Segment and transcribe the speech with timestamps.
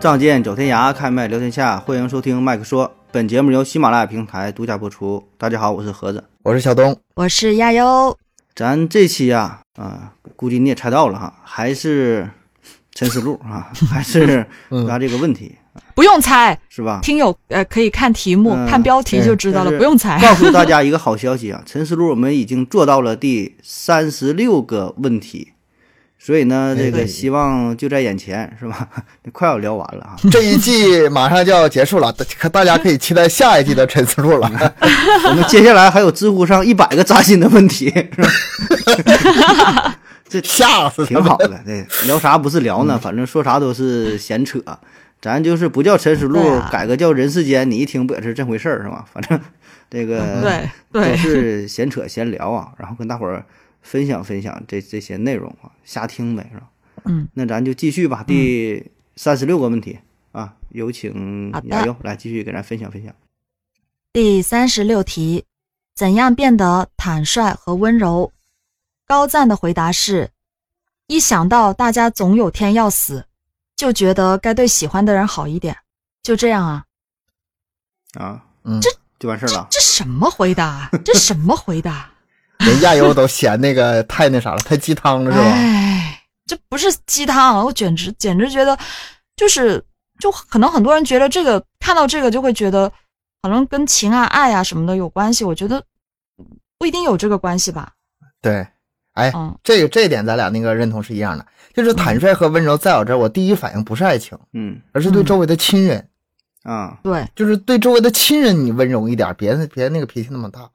[0.00, 2.90] 仗剑走天涯，开麦聊天下，欢迎收听麦克说。
[3.12, 5.22] 本节目由喜马拉雅平台独家播出。
[5.36, 8.16] 大家好，我是盒子，我是小东，我是亚优。
[8.54, 12.26] 咱这期呀，啊，估计你也猜到了哈，还是
[12.94, 14.46] 陈思路啊， 还是
[14.88, 15.54] 答这个问题，
[15.94, 17.00] 不用猜是吧？
[17.02, 20.18] 听友呃可以看题目，看标题就知道了，不用猜。
[20.22, 25.52] 告诉大家一个好消息啊， 陈思路我们已经做到了第三十六个问题。
[26.22, 28.86] 所以呢，这个希望就在眼前， 是吧？
[29.32, 30.16] 快要聊完了啊！
[30.30, 34.74] 这一季马上就要结束了，大大家可以期待下一季的陈思路了。
[35.28, 39.96] 我们接下来还有知乎上一百个扎心的问题，是吧？
[40.28, 41.58] 这吓死，挺好的。
[41.64, 42.98] 对，聊啥不是聊呢？
[43.02, 44.60] 反正说啥都是闲扯。
[45.22, 49.06] 咱就是不叫陈思路，改个叫人世间，你一听不也是这回事儿，是吧？
[49.10, 49.40] 反正
[49.88, 53.42] 这个对都是闲扯闲聊啊，然后跟大伙儿。
[53.82, 56.70] 分享分享这这些内容啊，瞎听呗，是吧？
[57.04, 58.22] 嗯，那咱就继续吧。
[58.26, 59.98] 第三十六个问题
[60.32, 63.14] 啊，有请亚优来继续给咱分享分享。
[64.12, 65.44] 第三十六题：
[65.94, 68.32] 怎样变得坦率和温柔？
[69.06, 70.30] 高赞的回答是：
[71.06, 73.26] 一想到大家总有天要死，
[73.76, 75.76] 就觉得该对喜欢的人好一点。
[76.22, 76.84] 就这样啊？
[78.14, 79.66] 啊，嗯，这就完事儿了？
[79.70, 80.90] 这什么回答？
[81.04, 82.09] 这什么回答？
[82.60, 85.44] 人亚优都嫌那个太那啥了，太鸡汤了是吧？
[85.44, 88.78] 哎，这不是鸡汤，我简直简直觉得，
[89.36, 89.82] 就是
[90.18, 92.90] 就可能很多人觉得这个看到这个就会觉得，
[93.42, 95.42] 可能跟情啊、爱啊什么的有关系。
[95.44, 95.82] 我觉得
[96.78, 97.92] 不一定有这个关系吧。
[98.42, 98.66] 对，
[99.14, 106.06] 哎，嗯，这个这一点咱俩那个认同是一样的，就是坦率和温柔，在我这儿我第一反应不是爱情，嗯，而是对周围的亲人
[106.64, 110.68] 啊，对，就是对周围的亲人你温柔一点，别别那个脾气那么大。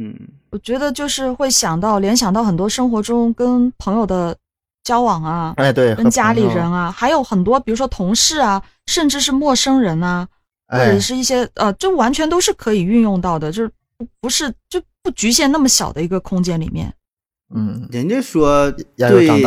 [0.00, 0.14] 嗯，
[0.50, 4.36] 我觉得就是会想到联想到很多生活中跟朋友的
[4.84, 10.28] 交往啊，哎对，跟家里人啊，还有很多比如说同事啊，甚至是陌生人啊，
[10.68, 16.94] 或者是一些呃，就完全都是可以运用到的，就是不不是就不局限那么小的一个空间里面。
[17.52, 19.42] 嗯，人家说对，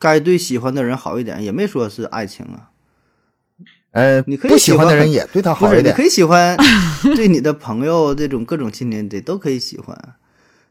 [0.00, 2.71] 该对喜欢的人好一点，也没说是爱情啊。
[3.92, 5.92] 呃，你可以不喜欢的人也对他好一点。
[5.92, 6.56] 你可以喜欢
[7.14, 9.96] 对你的朋友这种各种亲戚的都可以喜欢，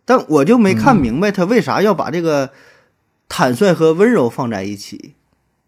[0.06, 2.50] 但我就没看明白他为啥要把这个
[3.30, 5.14] 坦率和温柔放在一起，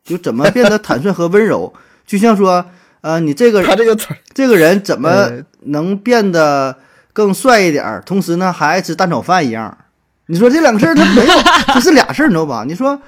[0.03, 1.71] 就怎么变得坦率和温柔？
[2.07, 2.65] 就像说，
[3.01, 5.29] 呃，你这个他这个词，这个人怎么
[5.65, 6.75] 能变得
[7.13, 9.77] 更帅一点，同时呢还爱吃蛋炒饭一样？
[10.25, 11.33] 你说这两个事儿他没有，
[11.75, 12.63] 这是俩事儿，你知道吧？
[12.67, 12.99] 你说。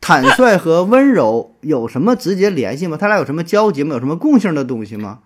[0.00, 2.96] 坦率和温柔有什么直接联系吗？
[2.98, 3.94] 他俩有什么交集吗？
[3.94, 5.18] 有什么共性的东西吗？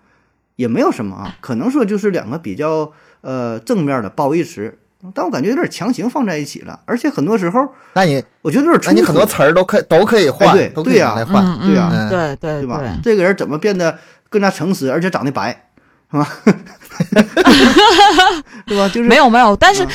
[0.57, 2.91] 也没有什么啊，可能说就是两个比较
[3.21, 4.77] 呃正面的褒义词，
[5.13, 12.81] 但我感觉有点强行放在一起了，而且很多时候，那你我觉得有点，那你很多词儿都可都可以换，对对呀，来换，对呀，对对对吧？
[13.03, 13.97] 这个人怎么变得
[14.29, 15.69] 更加诚实，而且长得白，
[16.11, 16.27] 是吧？
[18.65, 18.87] 对吧？
[18.89, 19.87] 就是没有没有，但是。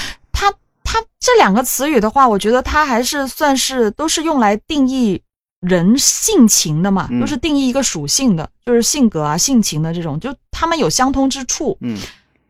[0.85, 5.23] 它这两个词语的话，我觉得它还是算是都是用来定义
[5.61, 11.77] 人性情的嘛，都是定义一个属性的，就是性格啊、性情的这种，就他们有相通之处。
[11.81, 11.99] 嗯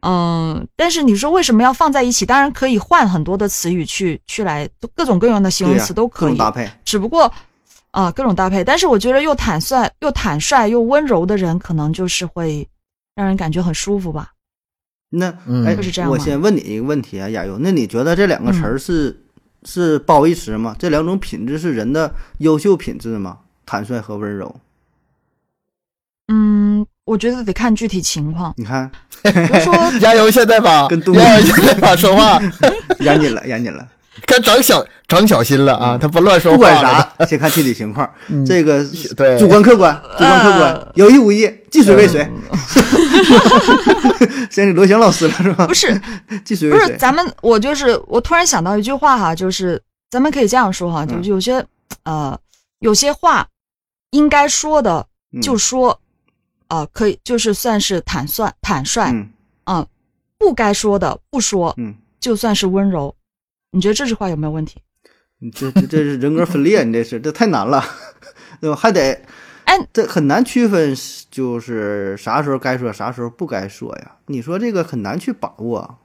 [0.03, 2.25] 嗯，但是你说为什么要放在一起？
[2.25, 6.67] 当然可以换很多的词语去去来各种各样的形容词都可以搭配。
[6.87, 7.31] 只不过
[7.91, 8.65] 啊，各种搭配。
[8.65, 12.67] 但是我觉得又坦率又坦率又温柔的人，可能就是会
[13.15, 14.31] 让人感觉很舒服吧。
[15.11, 15.27] 那
[15.67, 15.77] 哎，
[16.09, 19.25] 我先问你一个问题啊，亚优，那你觉得这两个词儿是
[19.65, 20.75] 是褒义词吗？
[20.79, 23.39] 这两种品质是人的优秀品质吗？
[23.67, 24.55] 坦率和温柔？
[26.33, 28.55] 嗯，我觉得得看具体情况。
[28.57, 28.91] 你看，
[29.23, 32.41] 比如说 亚优现在吧，跟亚优现在吧说话
[33.01, 33.87] 严谨了，严谨了。
[34.27, 35.99] 该长小长小心了啊！
[35.99, 36.57] 他不乱说话。
[36.57, 38.09] 不管啥，先看具体情况。
[38.47, 38.85] 这个
[39.17, 42.29] 对主观客观，主观客观，有意无意，既水为水。
[44.51, 45.67] 先是罗翔老师了是吧？
[45.67, 46.01] 不是，
[46.45, 47.25] 既水不是咱们。
[47.43, 49.81] 我就是我突然想到一句话哈，就是
[50.11, 51.65] 咱们可以这样说哈，就有些
[52.05, 52.39] 呃
[52.81, 53.47] 有些话
[54.11, 55.05] 应该说的
[55.43, 55.99] 就说，
[56.69, 59.13] 啊可以就是算是坦率坦率，
[59.67, 59.87] 嗯，
[60.39, 63.15] 不该说的不说，嗯，就算是温柔。
[63.73, 64.81] 你觉得这句话有没有问题？
[65.39, 67.83] 你这这这是人格分裂，你这是这太难了，
[68.61, 68.77] 对吧？
[68.77, 69.23] 还得，
[69.65, 70.95] 哎，这很难区分，
[71.31, 74.17] 就是啥时候该说，啥时候不该说呀？
[74.27, 75.99] 你说这个很难去把握，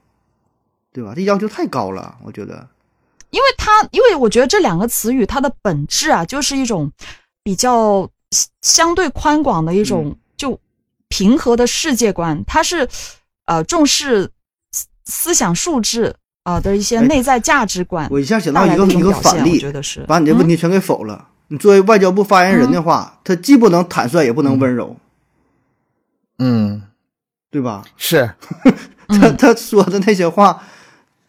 [0.94, 1.14] 对吧？
[1.16, 2.70] 这要求太高了，我觉得。
[3.32, 6.90] 因为它，因为我觉得这两个词语它的本质啊，就是一种
[7.44, 8.10] 比较
[8.62, 10.58] 相对宽广的一种就
[11.10, 12.88] 平和的世界观，它是
[13.48, 14.32] 呃重视
[15.04, 16.16] 思想素质。
[16.45, 21.27] 啊的一些内在价值观，我一下想到一个一个反例，觉得是把你这问题全给否了。
[21.47, 24.95] 你作为外交部发言人的话，他既不能坦率，也不能温柔，
[26.38, 26.83] 嗯，
[27.50, 27.83] 对吧？
[27.97, 28.31] 是，
[29.09, 30.62] 他他说的那些话，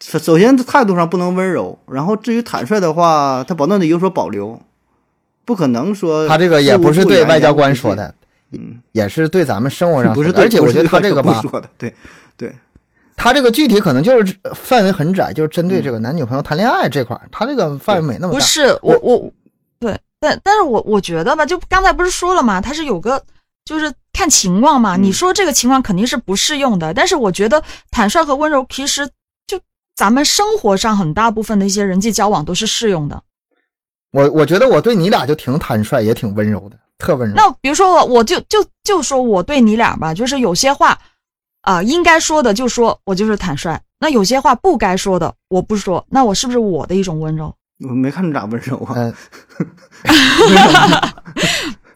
[0.03, 4.61] 首首先态度上不能温柔，然后至于坦率的话，他保证得有所保留，
[5.47, 8.15] 不可能说他这个也不是对外交官说的，
[8.53, 11.95] 嗯，也是对咱们生活上不是而且我觉得他这个吧不，说的，对
[12.37, 12.55] 对，
[13.17, 18.39] 他这个具体可能就是范围很窄，就是针对这个男女朋友谈恋爱这块儿，他这个范围没那么大。
[18.39, 19.33] 不是我我
[19.81, 23.23] 对，但但是我我觉得吧，就刚才不是说了嘛，他是有个
[23.65, 24.97] 就是看情况嘛。
[24.97, 29.09] 嗯你说这个情况肯定是不适用的，但是我觉得坦率和温柔其实
[29.47, 29.59] 就
[29.97, 33.23] 咱们生活上很大部分的一些人际交往都是适用的。
[34.13, 37.35] 我我觉得我对你俩就挺坦率，也挺温柔的，特温柔。
[37.35, 40.99] 那比如说我我就就就说我对你俩吧，就是有些话
[41.67, 47.53] 啊、应该说的就说，我就是坦率；那有些话不该说的我不说，那我是不是我的一种温柔？
[47.87, 48.95] 我没看你咋温柔啊？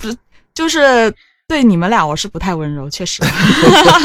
[0.02, 0.18] 嗯，
[0.52, 1.14] 就是
[1.50, 3.20] 对你们俩我是不太温柔，确实。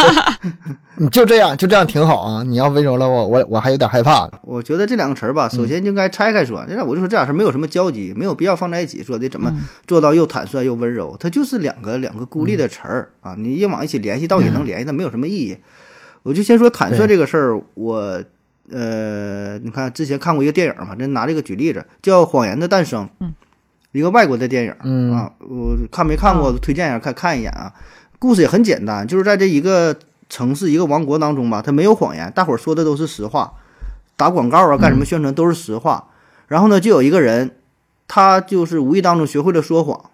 [0.98, 2.42] 你就这样，就这样挺好啊。
[2.42, 4.28] 你要温柔了，我我我还有点害怕。
[4.42, 6.66] 我觉得这两个词儿吧，首先就应该拆开说。
[6.68, 9.54] 这样我就说这俩事儿没有什么交集，没有必要放在一起说的怎么
[9.86, 13.36] 做到又坦率又温柔，它就是两个两个孤立的词儿啊。
[13.38, 15.56] 你硬往一起联系，到底能联系，但没有什么意义。
[16.24, 18.24] 我就先说坦率这个事儿，我
[18.72, 23.32] 呃，你看之前看过一个电影嘛，这拿这个举例子，叫《谎言的诞生》，嗯，
[23.98, 27.74] 一个外国的电影，嗯啊，我看没看过，推荐一下看看一眼啊。
[28.20, 29.96] 故事也很简单，就是在这一个
[30.30, 33.54] 城市一个王国当中吧，他没有谎言，大伙儿说的都是实话，
[34.18, 36.10] 打广告啊，干什么宣传都是实话。
[36.48, 37.56] 然后呢，就有一个人，
[38.08, 40.10] 他就是无意当中学会了说谎，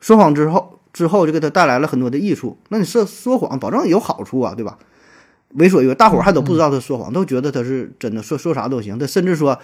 [0.00, 2.58] 说谎之后，之后就给他带来了很多的益处。
[2.70, 4.76] 那你说说谎，保证有好处啊，对吧？
[5.50, 8.98] 为所欲为，大伙儿还都不知道他说谎，都觉得他是真的，说说啥都行。
[8.98, 9.56] 他甚至说，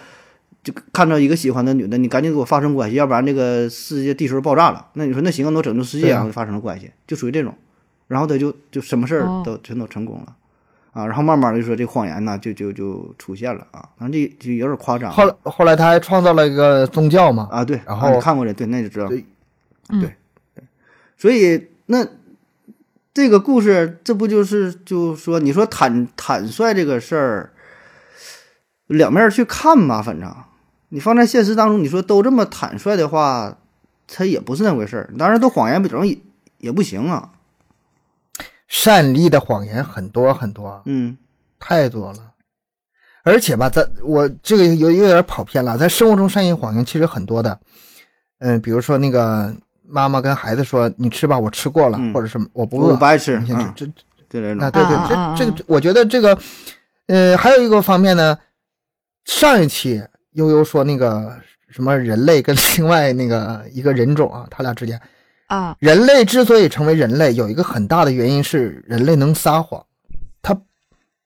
[0.63, 4.87] 就看到一个喜欢的女的，你赶紧给我发生关系，要不然这个世界地球爆炸了。
[4.93, 7.55] 那你说那行，我拯救世界，啊然后就发生了关系，就属于这种。
[8.07, 9.41] 然后他就就什么事儿哦。
[9.45, 10.35] 都全都成功了。
[10.91, 19.07] 啊，然后慢慢的就说这谎言呢，就就就出现了啊，反正这就有点夸张后来后来他还创造了一个宗教嘛，啊，对，然后啊你看过这，对，那就知道。
[19.07, 19.23] 对。
[19.87, 20.17] 对。
[21.17, 22.05] 所以那
[23.13, 27.53] 这个故事，这不就是就说你说坦坦率这个事儿，
[28.87, 30.29] 两面去看嘛，反正
[30.93, 33.57] 你放在现实当中，你说都这么坦率的话，
[34.07, 35.09] 他也不是那回事儿。
[35.17, 36.17] 当然，都谎言不整也
[36.57, 37.31] 也不行啊。
[38.67, 41.17] 善意的谎言很多很多，嗯
[41.59, 42.33] 太多了。
[43.23, 47.59] 而且吧，咱我这个有有点跑偏了，在生活中善意谎言其实很多的，
[48.39, 49.55] 嗯，比如说那个
[49.87, 52.95] 妈妈跟孩子说：“你吃吧，我吃过了，嗯或者是我不饿我。
[52.97, 53.85] 不爱吃，你先嗯，这
[54.29, 56.37] 这这那对对，啊啊啊这这个我觉得这个，
[57.07, 58.37] 呃，还有一个方面呢，
[59.25, 61.35] 上一期悠悠说那个
[61.69, 64.99] 什么人类跟另外那个一个人种啊，他俩之间，
[65.47, 69.85] 啊，人类之所以成为人类，有一个很大的原因是人类能撒谎，
[70.41, 70.57] 他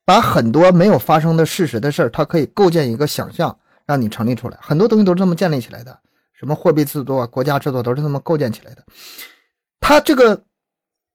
[0.04, 3.56] 把很多没有发生的事实的事儿，他可以构建一个想象，
[3.86, 4.56] 让你成立出来。
[4.60, 5.98] 很多东西都是这么建立起来的，
[6.32, 8.82] 什么货币制度啊、国家制度都是这么构建起来的。
[9.80, 10.42] 他这个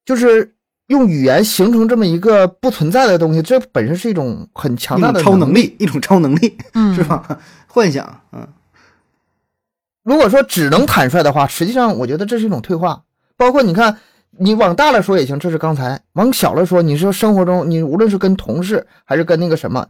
[0.05, 0.53] 就是
[0.87, 7.03] 用语言形成这么一个不存在的东西，这本身是一种很强大的种超能力，一种超能力，嗯，是？
[7.03, 7.39] 吧？
[7.71, 8.47] 幻想，嗯
[10.03, 13.03] 如果说只能坦率的话，实际上我觉得这是一种退化。
[13.37, 13.97] 包括你看，
[14.31, 19.87] 你往大了说也行，这是刚才；往小了说，你说生活中，你无论是跟同事还是跟那个什么，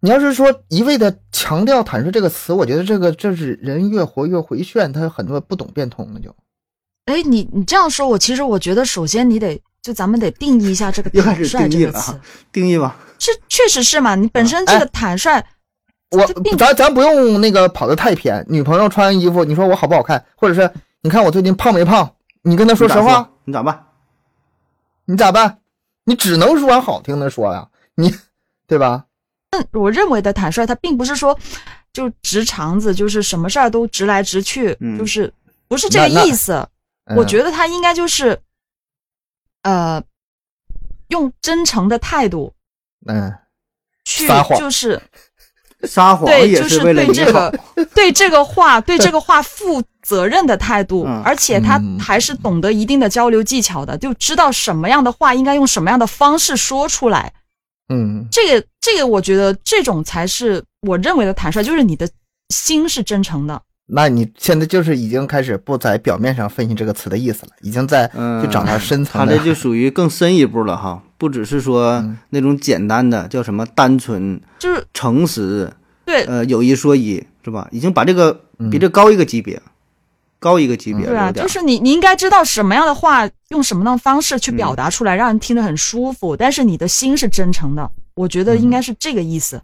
[0.00, 6.34] 你要是说一味的强调坦率这个词，我觉得这个这是人越活越回旋，他很多不懂变通了就。
[7.06, 12.20] 哎，你你这样说，我其实我觉得，首先你得就咱们得定义一下这个坦率这个词啊，
[12.52, 12.96] 定义吧。
[13.20, 14.16] 是确实是嘛？
[14.16, 15.42] 你本身这个坦率，
[16.14, 20.70] 我咱咱不用那个跑得太偏，女朋友穿衣服，你说我好不好看，或者是
[21.02, 23.86] 你看我最近胖没胖，你跟她说实话，，你咋办？
[25.06, 25.58] 你咋办？
[26.04, 28.14] 你只能说好听的说呀，你
[28.66, 29.04] 对吧？
[29.50, 31.38] 嗯我认为的坦率，他并不是说
[31.92, 35.32] 就直肠子，就是什么事儿都直来直去，嗯就是
[35.68, 36.54] 不是这个意思。
[37.06, 38.40] 嗯我觉得他应该就是，
[39.62, 40.02] 呃，
[41.08, 42.50] 用真诚的态度
[43.06, 43.30] 嗯，
[44.06, 44.98] 去撒谎，就是
[45.86, 47.32] 撒谎对，就是为了对这。
[47.32, 47.60] 个
[47.94, 57.32] 对这个话对这个话负责任的态度，嗯而且他嗯还是懂得一定的交流技巧的，就知道什么样的话应该用什么样的方式说出来。
[57.88, 62.08] 嗯，这个这个，我觉得这种才是我认为的坦率，就是你的
[62.48, 63.60] 心是真诚的。
[63.86, 69.36] 那你现在就是已经开始不在表面上分析这个词的意思了，已经在嗯去找到深层的。
[69.36, 75.72] 他这就属于更深一步了哈，不只是说嗯那种简单的叫什么单纯、就是诚实，
[76.04, 77.66] 对，呃，有一说一，是吧？
[77.70, 79.58] 已经把这个嗯比这高一个级别，
[80.38, 81.06] 高一个级别。
[81.06, 87.90] 对啊，就是你你应该知道什么样的话用什么样的方式去表达出来，让人听得很舒服，但是你的心是真诚的。
[88.12, 89.62] 我觉得应该是这个意思。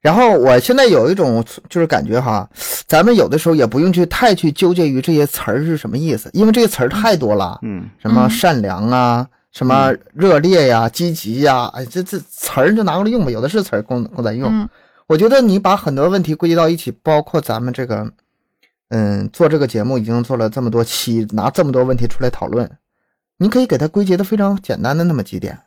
[0.00, 2.46] 然后我现在有一种就是感觉哈，
[2.86, 7.58] 咱们有的时候也不用去太去纠结于这些词儿是什么意思，因为这些词儿太多了。
[7.62, 14.68] 嗯，什么善良啊，什么热烈呀、积极呀，哎，这这词儿就拿过来用吧，有的是词儿供供咱用。
[15.06, 18.12] 我觉得你把很多问题归结到一起，包括咱们这个，
[18.88, 22.70] 嗯，做这个节目已经做了这么多期，拿这么多问题出来讨论，
[23.38, 25.58] 你可以给它归结的非常简单的那么几点。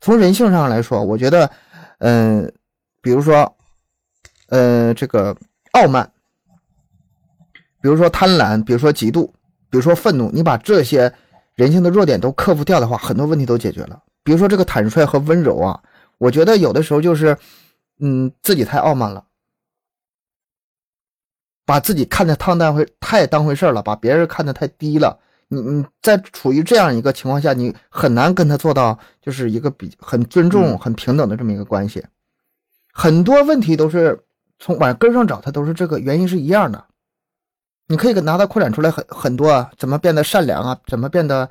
[0.00, 1.50] 从人性上来说，我觉得，
[1.98, 2.52] 嗯，
[3.00, 3.52] 比如说。
[4.48, 5.34] 呃，这个
[5.70, 6.12] 傲慢，
[7.80, 9.26] 比如说贪婪，比如说嫉妒，
[9.70, 11.10] 比如说愤怒，你把这些
[11.54, 14.02] 人性的弱点都克服掉的话，很多问题都解决了。
[14.22, 15.82] 比如说这个坦率和温柔啊，
[16.18, 17.36] 我觉得有的时候就是，
[18.00, 19.24] 嗯，自己太傲慢了，
[21.64, 25.18] 把自己看得太当回太当回事了，把别人看得太低了。
[25.48, 32.04] 你你在处于这样一个情况下，你很难跟他做到就是一个比很尊重、很平等的这么一个关系。
[32.92, 34.24] 很多问题都是。
[34.64, 36.84] 从往根上找，它都是这个原因是一样的。
[37.88, 40.78] 你可以拿它扩展出来很很多啊，怎么变得善良啊？
[40.86, 41.48] 怎么变得，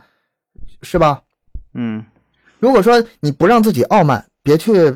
[0.82, 1.22] 是吧？
[1.74, 2.04] 嗯，
[2.60, 4.94] 如果说你不让自己傲慢，别去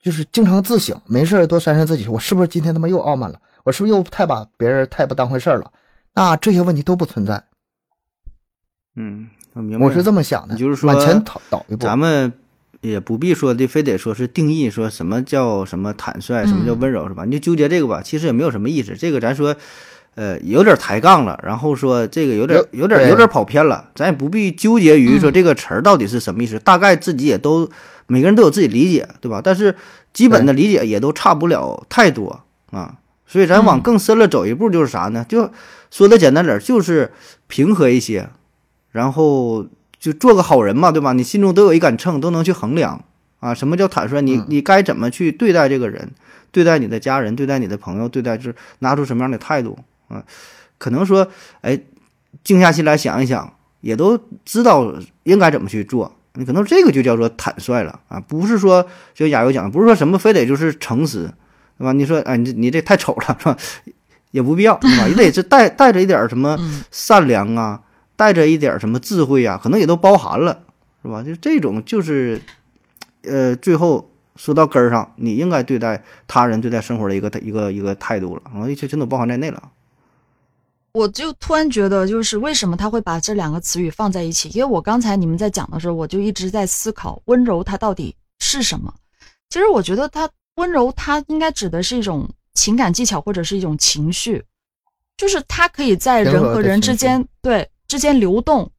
[0.00, 3.40] 就是经常自省，没事多删删自己，我是不是今天他妈又傲慢了？
[3.64, 5.70] 我是不是又太把别人太不当回事了？
[6.14, 7.42] 那这些问题都不存在。
[8.96, 9.86] 嗯，我明白。
[9.86, 12.32] 我是这么想的，就是说往前倒倒一步，咱们。
[12.80, 17.24] 也不必说的，非得说是定义说什么叫什么坦率，什么叫温柔，是吧？
[17.24, 18.96] 你就纠结这个吧，其实也没有什么意思。
[18.96, 19.54] 这个咱说，
[20.14, 26.58] 呃，有点抬杠了，然后说这个有点有点有点跑偏了，咱也不必纠结于说这个词儿到底是什么意思。
[26.58, 27.68] 大概自己也都
[28.06, 29.40] 每个人都有自己理解，对吧？
[29.42, 29.74] 但是
[30.12, 32.94] 基本的理解也都差不了太多啊。
[33.26, 35.24] 所以咱往更深了走一步，就是啥呢？
[35.28, 35.50] 就
[35.90, 37.12] 说的简单点，就是
[37.46, 38.28] 平和一些，
[38.90, 39.66] 然后。
[40.02, 41.12] 就做个好人嘛，对吧？
[41.12, 43.04] 你心中都有一杆秤，都能去衡量
[43.38, 43.54] 啊。
[43.54, 44.20] 什么叫坦率？
[44.20, 46.10] 你你该怎么去对待这个人，
[46.50, 49.78] 对待你的家人，对待你的朋友，对待是拿出什么样的态度
[50.12, 50.22] 啊？
[50.78, 51.26] 可能说，
[51.62, 51.80] 哎，
[52.44, 56.14] 静下心来想一想，也都知道应该怎么去做。
[56.34, 61.30] 你可能这个就叫做坦率了啊，不是说就亚游讲，不是说什么非得就是诚实，
[61.78, 61.92] 对吧？
[61.92, 63.56] 你说，哎，你你这太丑了，是吧？
[64.30, 65.08] 也不必要，是吧？
[65.08, 66.58] 也得是带带着一点什么
[66.90, 67.82] 善良啊。
[68.14, 70.62] 带着一点什么智慧呀，可能也都包含了，
[71.02, 71.24] 是吧？
[71.24, 72.40] 就这种，就是，
[73.24, 79.60] 呃，最后说到根儿上，你应该对待他人、对待生活的一个一个一个态度了，然后一切全都包含在内了。
[80.92, 84.48] 我就突然觉得，就是为什么他会把这两个词语放在一起？
[84.50, 88.92] 因为我刚才你们在讲的时候，我就一直在思考温柔它到底是什么。
[89.48, 94.44] 其实我觉得它温柔，它应该指的是一种情感技巧或者是一种情绪，
[95.16, 97.68] 就是它可以在人和人之间对。
[97.88, 98.70] 之间流动，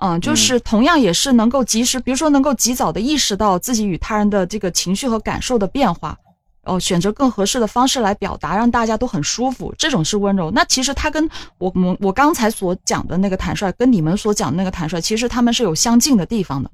[0.00, 6.18] 嗯，就是同样也是能够及时，比如说能够及早的意识到自己与他人的这个情绪和感受的变化，
[6.66, 10.50] 哦，选择更合适的方式来表达，让大家都很舒服，这种是温柔。
[10.50, 16.70] 那其实他跟我我我刚才所讲的那个坦率，跟你们所讲的那个坦率，其实他们是有相近的地方的，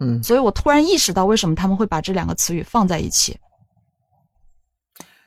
[0.00, 3.36] 嗯，所以我突然意识到为什么他们会把这两个词语放在一起，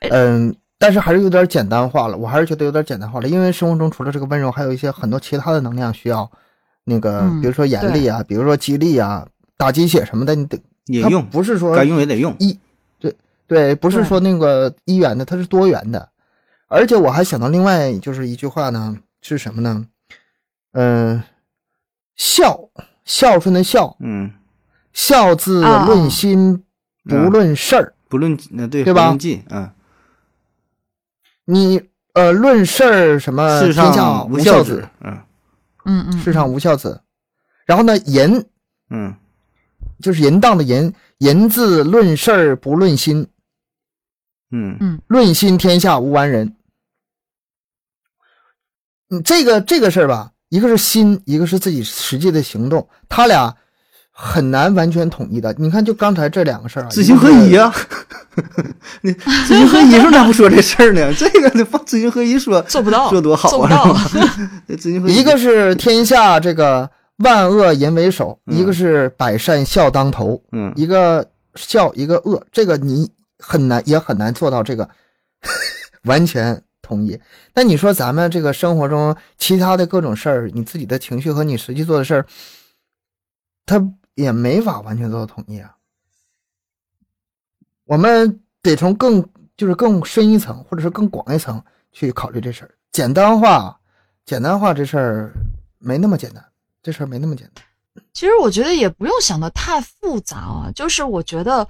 [0.10, 0.56] 嗯。
[0.78, 6.30] 但是还是有点简单化了，我还是觉得有点简单化了，因为生活中除了这个温柔，还有一些很多其他的能量需要，
[6.84, 12.60] 那个比如说严厉啊，比如说激励啊，打鸡血什么的，你得也用，不是说该用也得用一，
[13.48, 16.10] 对对，不是说那个一元的，它是多元的，
[16.68, 19.86] 而且我还想到另外就是一句话呢，是什么呢？
[20.74, 21.22] 嗯，
[22.16, 22.70] 孝
[23.04, 24.32] 孝顺的孝，嗯，
[24.94, 26.64] 孝字论心
[27.04, 29.16] 不论事儿，不论那对对吧？
[29.50, 29.70] 嗯。
[31.48, 31.80] 你
[32.14, 33.60] 呃，论事儿什么？
[33.62, 35.20] 世上无孝子，嗯
[35.86, 37.00] 嗯嗯，世上无孝子。
[37.68, 38.44] 然后呢，淫，
[38.90, 39.14] 嗯，
[40.02, 43.28] 就是淫荡的淫，淫字论事儿不论心，
[44.56, 46.56] 嗯嗯，论心天下无完人。
[49.10, 53.56] 嗯，这个这个事儿吧，一个是心，一个是自己实际的行动，他俩。
[54.18, 57.70] 很难完全统一的，你看，就刚才这两个事儿啊，知行合一啊，
[59.04, 61.14] 你知行合一，说咋不说这事儿呢？
[61.16, 63.94] 这个得放知行合一说， 做不到，说多好啊！
[64.80, 73.12] 知行合一，一个是天下这个万恶淫为首，一个是百善孝当头，嗯，一个孝，一个恶，这个你
[73.48, 74.90] 很难，也很难做到这个
[76.04, 77.20] 完全统一。
[77.54, 82.26] 那你说咱们这个生活中其他的各种事儿，你自己的情绪和你实际做的事儿，
[83.66, 83.94] 他。
[84.16, 85.76] 也没法完全做到统一啊，
[87.84, 89.22] 我们得从更
[89.58, 91.62] 就是更深一层，或者是更广一层
[91.92, 92.72] 去考虑这事儿。
[92.94, 93.78] 简单化，
[94.26, 95.34] 简单化这事儿
[95.80, 96.42] 没那么简单，
[96.82, 97.62] 这事儿没那么简单。
[98.14, 101.68] 其实我觉得也不用想的太复杂啊，就是我觉得，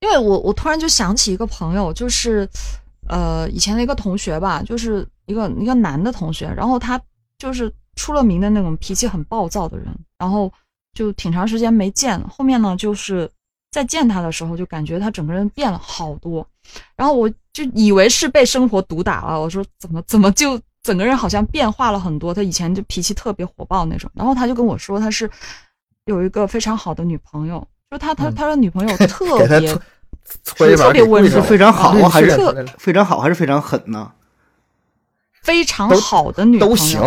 [0.00, 2.48] 因为我我突然就想起一个朋友，就是
[3.08, 7.00] 呃以前的一个同学吧，就是一个一个男的同学，然后他
[7.38, 9.86] 就是出了名的那种脾气很暴躁的人，
[10.18, 10.52] 然后
[10.94, 13.30] 就挺长时间没见了，后面呢就是
[13.70, 16.46] 在见他的时候就感觉他整个人变了好多，
[16.96, 20.60] 然后我就以为是被生活毒打了，我说怎么怎么就。
[20.80, 25.28] 整个人好像变化了很多，他以前就脾气特别火爆那种，然后他就跟我说他是
[26.06, 32.36] 有一个非常好的女朋友，说他他他的女朋友 特别特别温柔，非常好还是
[32.76, 34.10] 非常好还是非常狠呢？
[35.42, 37.00] 非常好的女都行，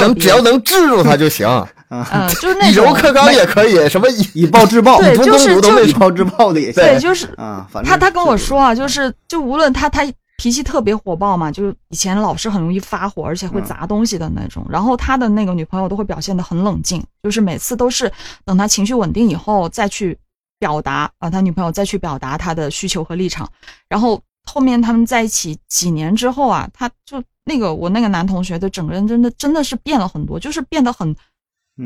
[0.00, 1.46] 能只要能治住他就行。
[1.88, 2.04] 嗯，
[2.40, 6.82] 就是那以柔克刚也可以，什么以以暴制暴，对，就是就以暴制暴的也行。
[6.82, 10.02] 对，就是啊，他他跟我说啊，就是就无论他他。
[10.38, 14.66] 脾气特别火爆嘛，就是以前老是很容易发火，而且会砸东西的那种。
[14.68, 18.10] 然后他的那个女朋友都会表现得很冷静，就是每次都是
[18.44, 20.18] 等他情绪稳定以后再去
[20.58, 23.48] 表达啊，他女朋友再去表达他的需求和立场。
[23.88, 31.14] 然后后面他们在一起几年之后啊，他就那个我那个男同学的整个人真的真的是变了很多，就是变得很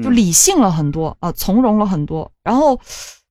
[0.03, 2.31] 就理性了很多啊，从容了很多。
[2.43, 2.79] 然后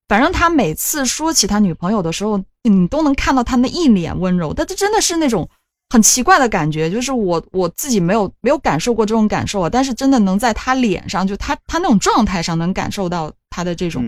[0.08, 2.44] 反正他每次说起他女朋友的时候。
[2.68, 5.48] 你都能看到他那一脸温柔，但这真的是那种
[5.92, 14.04] 很奇怪的感觉，就是我我自己没有没有感受过这种感受啊，但是真的能在他脸上，就他他那种状态上能感受到他的这种，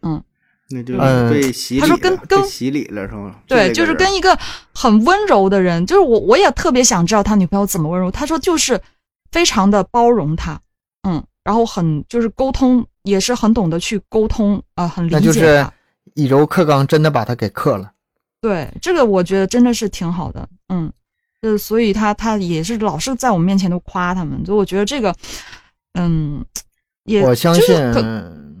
[0.00, 0.24] 嗯，
[0.70, 0.96] 那就
[1.30, 3.34] 被洗礼他说跟跟洗礼了是吗？
[3.46, 4.34] 对，就是跟一个
[4.72, 8.10] 很温柔的人，就是我我也特别想知道他女朋友怎么温柔。
[8.10, 8.80] 他说就是
[9.30, 10.58] 非常的包容他，
[11.06, 15.66] 嗯，然后很就是沟通也是很懂得去沟通啊，很理解那就是。
[16.16, 17.90] 以柔克刚，真的把他给克了。
[18.40, 20.48] 对，这个我觉得真的是挺好的。
[20.68, 20.92] 嗯，
[21.40, 25.12] 呃，所以他他也是老是在我们面前都夸他们，所以我觉得这个，
[25.94, 26.44] 嗯，
[27.04, 27.74] 也我相信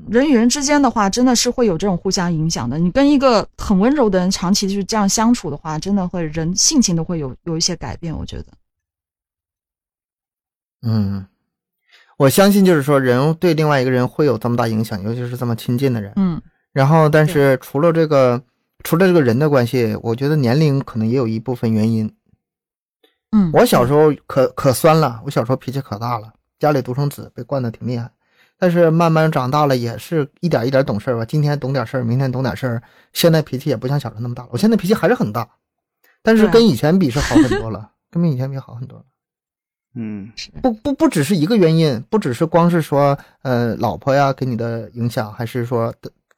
[0.08, 2.76] 人与人之间的话，真的是会有这种互相影响的。
[2.76, 8.16] 你跟一个很温柔的人长期就是这样相处的话，真的会人性情都会有有一些改变。
[8.16, 8.46] 我觉得，
[10.82, 11.24] 嗯，
[12.16, 16.12] 我相信就是说，人对另外一个人会有这么大影响，尤其是这么亲近的人。
[16.16, 16.40] 嗯。
[16.72, 18.42] 然后，但是除了这个，
[18.82, 22.12] 除了这个人的关系，我觉得年龄可能也有一部分原因。
[23.30, 28.10] 嗯，我小时候可可酸了，我小时候脾气可大了，家里独生子，被惯的挺厉害。
[28.58, 31.24] 但是慢慢长大了，也是一点一点懂事吧。
[31.24, 32.82] 今天懂点事儿，明天懂点事儿。
[33.12, 34.48] 现在脾气也不像小时候那么大了。
[34.52, 35.48] 我现在脾气还是很大，
[36.22, 39.04] 但是跟以前比是好很多了，跟以前比好很多了。
[39.94, 40.30] 嗯，
[40.62, 45.94] 不不不只是一个原因，不只是光是说呃老婆呀给你的影响，还是说。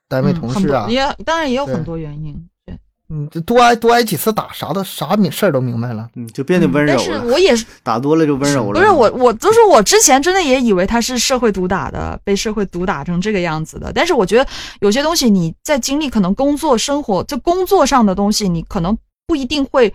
[0.08, 2.32] 单位同事啊，也当然也有很多原因。
[2.64, 7.02] 对，嗯，就多挨多挨几次打，啥都啥明事儿都明白了，嗯，就变得温柔了。
[7.04, 8.78] 但是我也 是打多了就温柔了。
[8.78, 13.92] 不是我，我就是我之前真的也以为他是社会毒打的，被社会毒打成这个样子的。
[13.92, 19.92] 但是我觉得有些东西你在经历可能工作生活，就工作上的东西，你可能不一定会，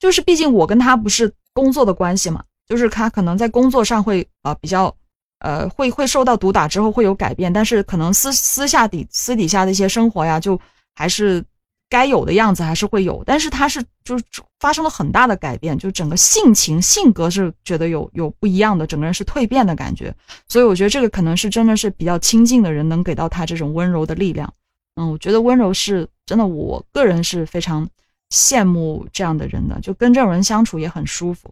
[0.00, 4.94] 就是毕竟我跟他不是工作的关系嘛，就是他可能在工作上会啊比较。
[5.40, 10.60] 呃，会会受到毒打之后会有改变，但是可能私私下底私底下的一些生活呀，就
[10.96, 11.44] 还是
[11.88, 13.22] 该有的样子，还是会有。
[13.24, 14.20] 但是他是就
[14.58, 20.12] 发生了很大的改变，就整个性情性格是觉得有有不一样的，整个人是蜕变的感觉。
[20.48, 24.52] 所以我觉得这个可能是真的是比较亲近的人能给到他这种温柔的力量。
[24.96, 27.88] 嗯，我觉得温柔是真的，我个人是非常
[28.30, 31.50] 羡慕这样的人的，就跟这种人相处也很舒服。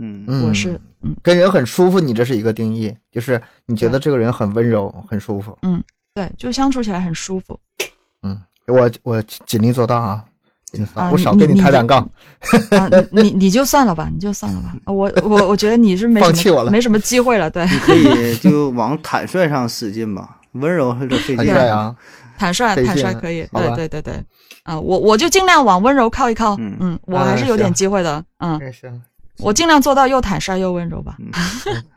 [0.00, 5.58] 嗯，我是嗯，跟人很舒服，你这是一个定义，就是你觉得这个人很温柔，很舒服。
[5.62, 5.82] 嗯，
[6.14, 7.58] 对，就相处起来很舒服。
[8.22, 10.24] 嗯，我我尽力做到啊，
[11.10, 12.08] 我少跟你抬两杠。
[12.70, 14.76] 啊，你你就算了吧，你就算了吧。
[14.86, 17.50] 我我我觉得你是没放弃我了，没什么机会了。
[17.50, 21.96] 对，你可以就往坦率上使劲吧，温柔还是费劲啊。
[22.36, 23.46] 坦率，坦率可以。
[23.52, 24.24] 对对对对，
[24.62, 26.54] 啊，我我就尽量往温柔靠一靠。
[26.58, 28.24] 嗯嗯，我还是有点机会的。
[28.38, 28.60] 嗯。
[29.38, 31.16] 我尽量做到又坦率又温柔吧。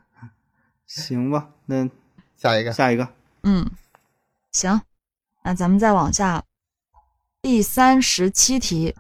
[0.86, 1.90] 行吧，那
[2.38, 3.08] 下一个，下一个。
[3.44, 3.70] 嗯，
[4.52, 4.82] 行，
[5.44, 6.44] 那咱们再往下，
[7.42, 8.96] 第三十七题，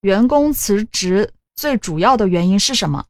[0.00, 3.04] 员工辞职最主要的原因是什么？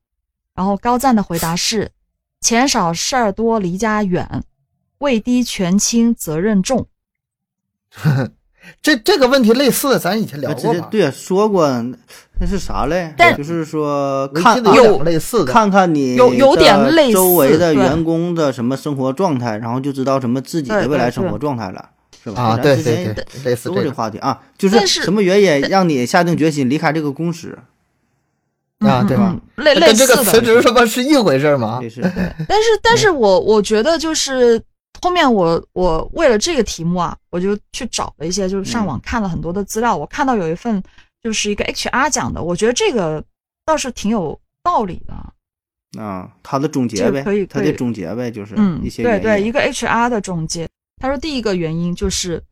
[0.55, 1.93] 然后高赞的回答是：
[2.41, 4.43] 钱少事儿多，离家远，
[4.99, 6.87] 位低权轻，责任重。
[8.83, 10.89] 这这个问题类似，咱以前聊过吧？
[10.91, 11.69] 对，说过。
[12.39, 13.15] 那是啥嘞？
[13.35, 21.91] 就是说，看有类似的，看看你有有点类似周围的员工的什么生活状态，然后就知道什么自己的未来生活状态了，
[22.23, 22.43] 是吧？
[22.43, 27.57] 啊，对对对，类似这个话题啊，就是什么原因让你下定决心离开这个公司？
[28.81, 29.35] 啊，对吧？
[29.55, 31.81] 类类似的，跟这个辞职什么是一回事吗？
[31.89, 32.03] 是。
[32.47, 34.61] 但是，但是我我觉得就是
[35.03, 39.97] 后面我我为了这个题目啊，我就去找了一些，就是上网看了很多的资料。
[39.97, 40.83] 我看到有一份
[41.23, 43.23] 就是一个 HR 讲的，我觉得这个
[43.65, 45.15] 倒是挺有道理的。
[46.03, 50.69] 啊，他的总结呗，可以，他的总结呗，就是嗯，一些对对，一个 HR 的总结。
[51.01, 52.43] 他说第一个原因就是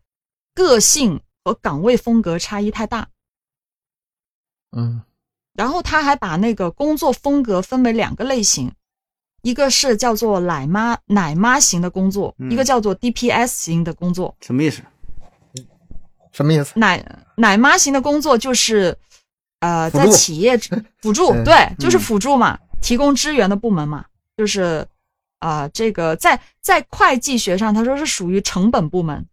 [0.55, 3.09] 个性和岗位风格差异太大。
[4.77, 5.03] 嗯。
[5.55, 8.73] 然后他还把那个工作风格分为两个类型，
[9.45, 14.35] 一个是叫做奶妈奶妈型的工作，一个叫做 DPS 型的工作。
[14.41, 14.81] 什么意思？
[16.33, 16.73] 什么意思？
[16.77, 17.05] 奶
[17.37, 18.97] 奶妈型的工作就是，
[19.61, 20.59] 呃，在企业
[21.03, 24.87] 辅助， 对，就是辅助嘛，提供支援的部门嘛，就是，
[25.41, 29.27] 啊，这个在在会计学上，他说是属于成本部门，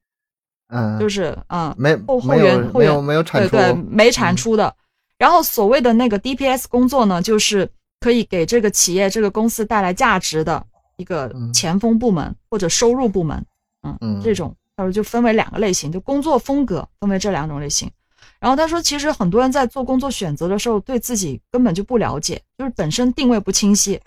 [0.67, 4.75] 嗯，就是嗯，没后后援后援没有产出，对对，没产出的。
[5.17, 7.69] 然后所谓的那个 DPS 工作呢，就是
[8.01, 10.61] 可以给这个企业、这个公司带来价值的
[10.97, 13.45] 一个前锋部门或者收入部门，
[13.83, 17.89] 嗯，嗯这种他说就分为两个类型，就工作风格分为这两种类型。
[18.39, 23.97] 然后他说，其实很多人在做工作选择的时候，对自己根本就不了解，就是本身定位不清晰，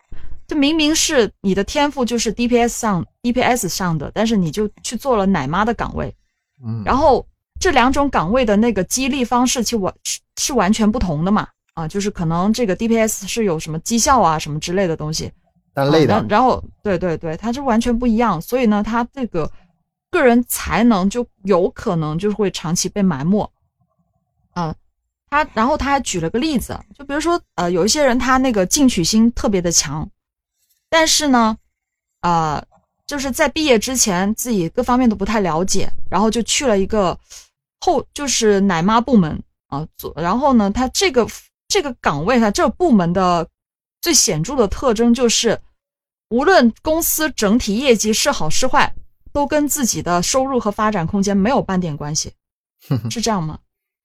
[0.47, 6.15] 就明明是你的天赋就是 DPS 上 DPS 上的，但是你就去做了奶妈的岗位，
[6.63, 7.27] 嗯，然后。
[7.61, 11.49] 这两种岗位的那个激励方式，其实完是是完全不同的嘛？
[11.75, 15.31] 啊，就是可能这个 DPS 是有什么绩效啊什么之类的东西，
[15.75, 16.25] 但累的。
[16.29, 19.51] 然后，对对对，它是完全不一样，所以呢，他这个
[20.11, 23.49] 个人才能就有可能就会长期被埋没。
[24.53, 24.75] 啊，
[25.29, 30.09] 他然后他还举了个例子，就比如说呃，有一些人他那个进取心特别的强，
[30.89, 31.57] 但是呢，
[32.21, 32.65] 啊，
[33.07, 37.19] 就是在毕业之前自己各方面都不太了解，然后就去了一个。
[37.81, 41.29] 后就是奶妈部门啊，做然后呢，他这个
[41.75, 43.49] 这个岗位，上这个部门的
[44.01, 45.59] 最显著的特征就是，
[46.31, 48.95] 无论公司整体业绩是好是坏，
[49.33, 52.33] 都跟自己的收入和发展空间没有半点关系，
[53.11, 53.59] 是这样吗？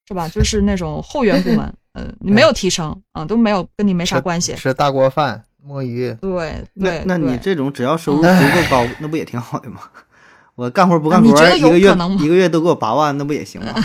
[0.08, 0.28] 是吧？
[0.30, 9.82] 就是那种后援部门，嗯，你没有提成啊，都没有跟你没啥关系，吃大锅饭摸鱼，对对，那你这种只要收入足够高，那不也挺好的吗？
[10.58, 13.76] 我干活不干活，一个月一个月都给我八万，那不也行吗？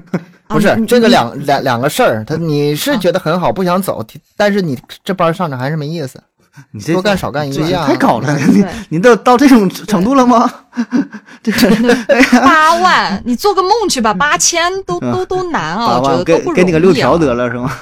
[0.48, 4.04] 不是这个两两两个事儿，他你是觉得很好，不想走，
[4.36, 6.22] 但是你这班上着还是没意思。
[6.70, 10.48] 你这多干少干一样，太搞了，你你都到这种程度了吗？
[11.42, 11.52] 这
[12.40, 16.56] 八万，你做个梦去吧，八千都都都难啊，我觉得都不容易。
[16.56, 17.76] 给给你个六条得了是吗？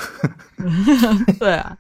[1.39, 1.77] 对啊，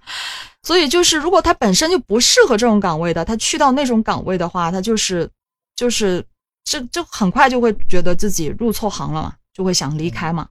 [0.63, 5.29] 所以就是如果他本身就不适合这种岗位的，他去到那种岗位的话，他就是
[5.77, 6.25] 就是。
[6.65, 10.47] 这就很快就会觉得自己入错行了嘛，就会想离开嘛，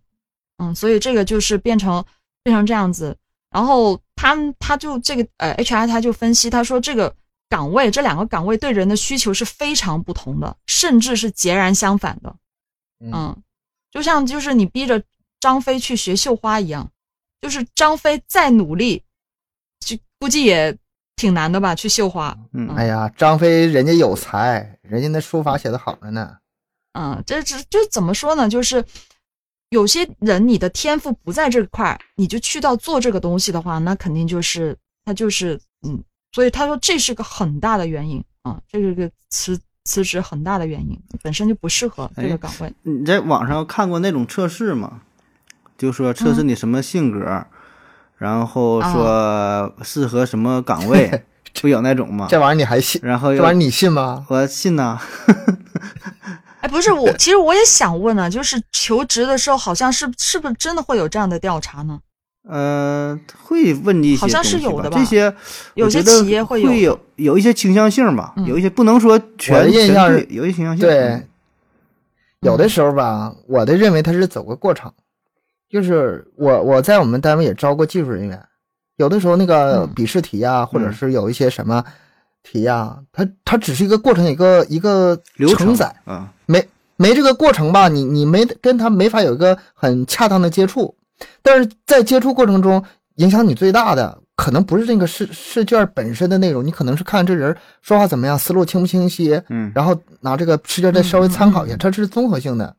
[0.62, 2.04] 嗯，所以这个就是变成
[2.44, 3.18] 变成这样子。
[3.50, 7.14] 然后他他就这个呃 HR 他就分析，他说这个
[7.50, 12.36] 岗位这两个岗位对人的需求是非常不同的，甚至是截然相反的。
[13.00, 13.36] 嗯，
[13.90, 15.04] 就像就是你逼着
[15.40, 16.90] 张飞去学绣花一样，
[17.42, 19.04] 就是张飞再努力，
[19.80, 20.78] 就估计也。
[21.18, 21.76] 挺难的吧？
[21.76, 22.36] 去绣花。
[22.52, 26.36] 嗯，哎呀，张飞人家有才，人家那书法写的好着呢。
[26.94, 28.50] 嗯，这这就怎么说呢？
[28.50, 28.84] 就是
[29.72, 36.02] 有些人你的天赋不在这块儿，你就去到做这个东西的话，那肯定就是他就是嗯。
[36.34, 42.74] 所以他说这是个很大的原因啊，这是个辞辞职很大的原因，本身就不适合这个岗位。
[42.84, 45.02] 你在网上看过那种测试吗？
[45.78, 47.46] 就说测试你什么性格。
[48.18, 51.24] 然后说适合什么岗位，
[51.60, 52.28] 不有那种吗？
[52.30, 53.02] 这玩意儿你还信？
[53.04, 54.26] 然后这玩意儿你信吗？
[54.30, 55.00] 我信呐。
[56.62, 62.00] 哎，不是我，其实我也想问呢，就是求职的时候，好像是是不是真的会有这样的调查呢？
[62.48, 64.98] 呃，会问一些，好像是有的吧？
[64.98, 65.34] 这些
[65.76, 70.86] 有些企业会有有有一些倾向性吧，有一些不能说全印象是有一些倾向性。
[70.86, 71.28] 对，
[72.42, 74.92] 有的时候吧，我的认为他是走个过程。
[75.70, 78.44] 就是我我在我们单位也招过技术人员，
[78.98, 81.84] 有的时候那个笔试题啊，或者是有一些什么
[82.44, 85.22] 题呀，它它只是一个过程，一个一个
[85.58, 90.96] 承载啊，没没这个过程吧，你你没跟他没法有一个很恰当的接触，
[91.42, 92.84] 但是在接触过程中，
[93.16, 102.76] 影响你最大的可能不是这个试试卷本身的内容，你可能是看这人说话怎么样，思路清不清晰，嗯，然后拿这个试卷再稍微参考一下，它是综合性的。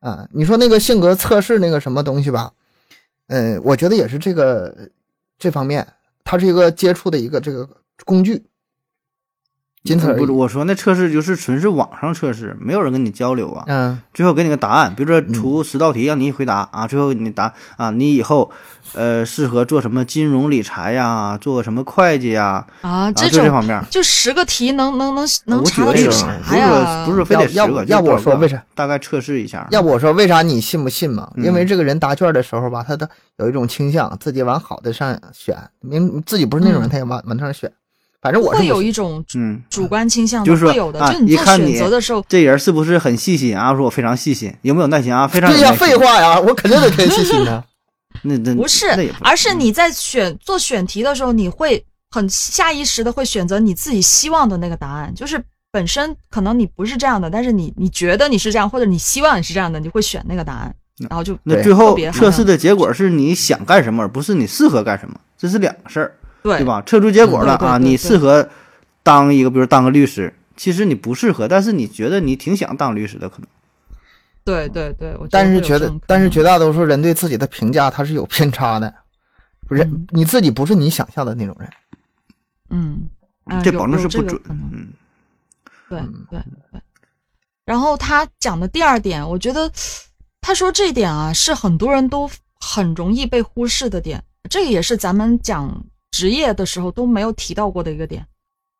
[0.00, 2.50] 啊，你说那个性格测试那个什么东西吧，
[3.28, 4.74] 嗯，我觉得也是这个
[5.38, 5.86] 这方面，
[6.24, 7.68] 它是一个接触的一个这个
[8.04, 8.42] 工具。
[9.84, 10.36] 仅此而不。
[10.36, 13.64] 我说那测试就是纯是网上测试，没有人跟你交流啊。
[13.66, 18.50] 嗯最后给你个答案，比如说出十道题让你回答啊，最后你答啊，你以后
[18.92, 23.82] 呃适合做什么金融理财呀，做什么会计呀，啊，啊，这种就这方面。
[23.90, 27.06] 就十个题能能能能我查举个例子的是啥不是呀？
[27.06, 28.62] 不是非得十个，要要不要我说为啥？
[28.74, 29.66] 大概测试一下。
[29.70, 31.30] 要不我说为啥你信不信嘛？
[31.36, 37.72] 嗯因为这个人答卷的时候吧，他的有一种倾向，自己往好的上选，明自己不是那种人，嗯他也往往那上选。
[38.22, 41.00] 反正我是会有一种嗯，主观倾向的，就是说会有的。
[41.00, 43.74] 啊就你做选一看你择的时候，这人是不是很细心啊？
[43.74, 45.26] 说我非常细心，有没有耐心啊？
[45.26, 47.64] 非常有对呀，废话呀，我肯定得偏细心的。
[48.22, 48.86] 那那不是
[49.20, 60.74] 而是你在选做选题的时候，你会很下意识的会选择你自己希望的那个答案，就是本身可能你不是这样的，但是你你觉得你是这样，或者你希望你是这样的，你会选那个答案，
[61.08, 66.64] 然后就对那最后测试的结果是你想干什么，而不是你适合干什么，这是两个事儿，对对？
[66.64, 66.82] 吧？
[66.86, 68.48] 测出结果了啊，你适合
[69.02, 73.46] 当一个，比如当个律师，其实你不适合，但是你觉得你挺想当律师的，可能。
[74.42, 78.92] 对对对，我但是觉得但是绝大多数人对自己的评价他是有偏差的，
[79.68, 81.70] 不是嗯你自己不是你想象的那种人。
[82.70, 83.02] 嗯，
[83.44, 84.88] 啊这保证是不准嗯，
[85.88, 86.40] 对嗯对
[86.72, 86.80] 对。
[87.66, 89.70] 然后他讲的第二点，我觉得
[90.40, 98.26] 他说这点啊，是很多人都很容易被忽视的点，这个也是咱们讲职业的时候都没有提到过的一个点。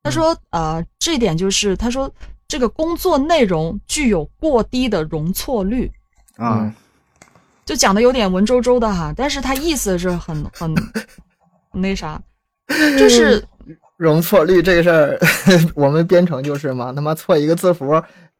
[0.02, 2.10] 他说，呃，这一点就是他说
[2.48, 5.90] 这个工作内容具有过低的容错率，
[6.36, 6.74] 啊嗯，
[7.66, 10.74] 就讲的有点文绉绉的哈，但是他意思是很很
[11.72, 12.20] 那啥，
[12.98, 13.44] 就是
[13.98, 15.18] 容错率这个事儿，
[15.76, 17.86] 我们编程就是嘛，他妈错一个字符，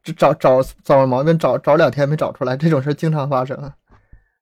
[0.03, 3.71] 就找找找毛病，找找两天没找出来，这种事儿经常发生。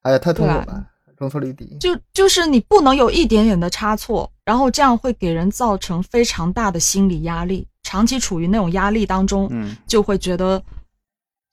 [0.04, 0.86] 哎呀，太痛苦对了，
[1.18, 1.78] 容错率低。
[1.82, 10.60] 就就是你不能有一点点的差错，然后这样会给人造成非常大的心理压力，长期处于那种压力当中，嗯就会觉得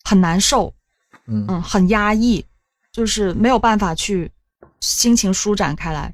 [0.03, 0.73] 很难受，
[1.27, 2.43] 嗯嗯，很压抑，
[2.91, 4.33] 就是没有办法去
[4.81, 6.11] 心情舒展开来。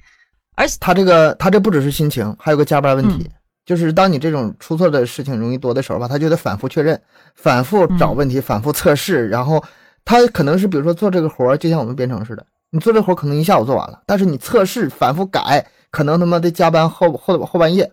[0.57, 3.31] 而且他这个他这不只是心情，还有个加班问题，嗯
[3.65, 7.01] 就是当你这种出错的事情容易多的时候吧，他就得反复确认，
[7.37, 9.63] 反复找问题，反复测试，然后
[10.05, 17.93] 他可能是比如说做这个活儿，就像我们编程似的，你做这活儿可能一下午做完了，但是你测试反复改，可能他妈的加班后后后半夜，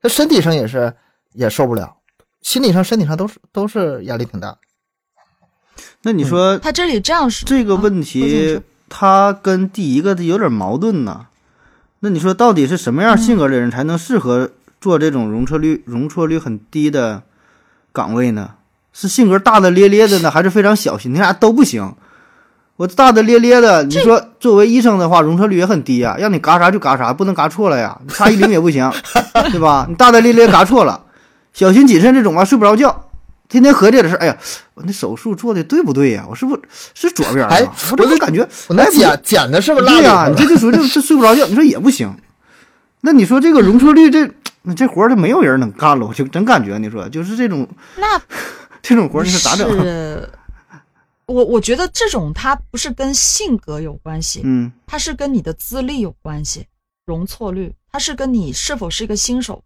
[0.00, 0.94] 他身体上也是
[1.32, 1.96] 也受不了，
[2.42, 4.56] 心理上、身体上都是都是压力挺大。
[6.02, 11.26] 那你说他这里这样说，这个问题去，它跟第一个的有点矛盾呢。
[12.00, 17.22] 那你说到底是什么样性格的人才能适合做这种容错率容错率很低的
[17.92, 18.54] 岗位呢？
[18.92, 21.12] 是性格大大咧咧的呢，还是非常小心？
[21.12, 21.94] 你俩都不行。
[22.78, 28.88] 我大大咧咧的，你说作为医生的话，容错率也很低呀、让你嘎啥就嘎啥，不能嘎错了呀， 差一厘米也不行，
[29.50, 29.84] 对吧？
[29.88, 31.00] 你大大咧咧嘎错了，
[31.52, 33.08] 小心谨慎这种啊，睡不着觉，
[33.48, 34.36] 天天合计的事，哎呀，
[34.74, 36.24] 我那手术做的对不对呀？
[36.30, 36.62] 我是不是
[36.94, 37.48] 是左边啊？
[37.50, 42.08] 哎我怎么感觉我那剪剪的是不是落对呀、你这就属于这这睡不着觉，你说也不行。
[43.00, 44.30] 那你说这个容错率这
[44.62, 48.06] 那这活儿，他没有人能干了，我就真感觉你说就是这种那
[48.80, 49.68] 这种活儿，你说咋整？
[51.28, 56.66] 是，我我觉得这种它不是跟性格有关系，嗯它是跟你的资历有关系，
[57.06, 59.62] 容错率，它是跟你是否是一个新手，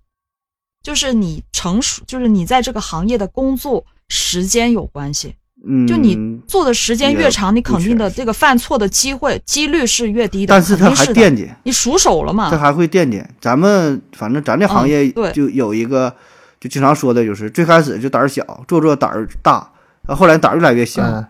[0.82, 5.34] 就是你成熟，就是你在这个行业的工作时间有关系。
[5.64, 10.52] 嗯，就你做的时间越长，你肯定的这个犯错的机会几率是越低的。
[10.52, 12.58] 但是他还惦记，你熟手了嘛他？
[12.58, 13.22] 还会惦记。
[13.40, 16.12] 咱们反正咱这行业嗯对就有一个，
[16.58, 19.70] 就经常说的就是最开始就胆儿小，做做胆儿大，
[20.08, 21.24] 啊后来胆儿越来越小，嗯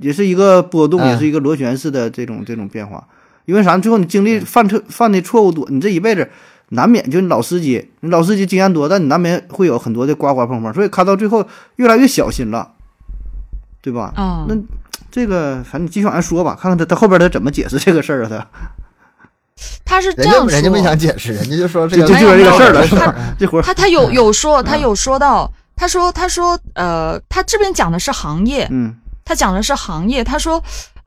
[0.00, 3.06] 也是一个波动，嗯也是一个螺旋式的这种这种变化。
[3.46, 3.76] 因为啥？
[3.78, 6.28] 最后你经历犯错犯的错误多，你这一辈子
[6.68, 11.44] 难免就你老司机，你老司机经验多，但你难免会有很多的刮刮碰碰，所以看到最后
[11.76, 12.72] 越来越小心了，
[13.82, 14.12] 对吧？
[14.16, 14.56] 嗯那
[15.10, 18.28] 这个反正你继续往下说吧，看看他他后边他怎么解释这个事儿啊？
[18.30, 18.46] 他
[19.84, 23.14] 他是这人家样说，人家没想解释，人家就说这个就就就是这个事儿了，是吧？
[23.38, 28.94] 这活儿他他有有说，他有说到，他说他说呃，他这边讲的是行业，嗯
[29.30, 30.60] 他讲的是行业，他说。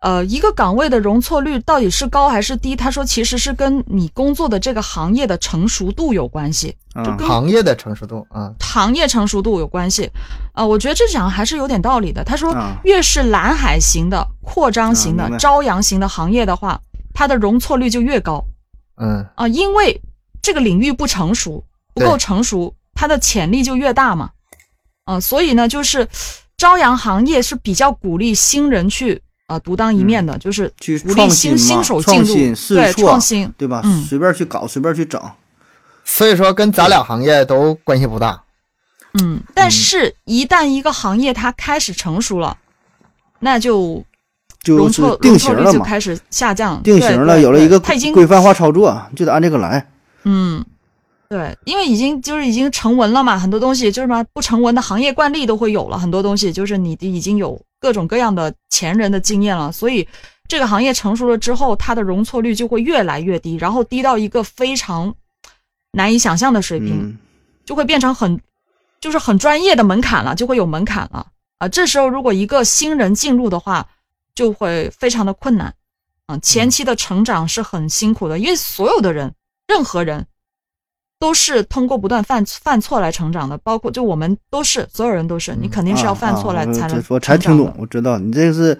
[0.04, 2.76] 呃，一个岗位的容错率到底是高还是低？
[2.76, 10.12] 他说其实是跟你工作的这个行业的成熟度有关系，就行业的成熟度啊，行业成熟度有关系。
[10.56, 12.22] 呃，我觉得这讲还是有点道理的。
[12.22, 16.78] 他说啊，越是蓝海型的、扩张型的朝阳型的行业的话，
[17.14, 18.44] 它的容错率就越高
[18.98, 20.02] 嗯啊、因为
[20.42, 24.32] 这个领域不成熟，不够成熟，它的潜力就越大嘛。
[25.06, 26.08] 啊、所以呢，就是
[26.64, 33.54] 朝阳行业是比较鼓励新人去呃独当一面的，就是去鼓励创新新手进入，创新试对创新。
[33.58, 33.82] 对吧？
[33.84, 35.22] 嗯随便去搞，随便去整。
[36.06, 38.42] 所以说跟咱俩行业都关系不大。
[39.22, 42.56] 嗯，但是，一旦一个行业它开始成熟了，
[43.40, 44.02] 那就
[44.64, 49.86] 就是容错定容错率型了嘛，就开始下降，定型了，有了一个它已经规范化操作，就得按这个来。
[50.24, 50.64] 嗯，
[51.34, 60.08] 对，因为已经就是已经成文了嘛，很多东西就是什么不成文的行业惯例都会有了，很多东西就是你已经有各种各样的前人的经验了，所以
[60.48, 65.12] 这个行业成熟了之后，它的容错率就会越来越低，然后低到一个非常
[65.92, 67.18] 难以想象的水平，嗯
[67.66, 68.40] 就会变成很
[69.02, 71.26] 就是很专业的门槛了，就会有门槛了
[71.58, 71.68] 啊。
[71.68, 73.84] 这时候如果一个新人进入的话，
[74.36, 75.74] 就会非常的困难
[76.28, 76.38] 啊。
[76.44, 79.34] 前期的成长是很辛苦的，因为所有的人，
[79.68, 80.24] 任何人
[81.24, 88.78] 都是通过不断犯犯错来成长的，包括就我们都是，所有人都是，你肯定是要犯错来才能我我才听懂，我知道你这个是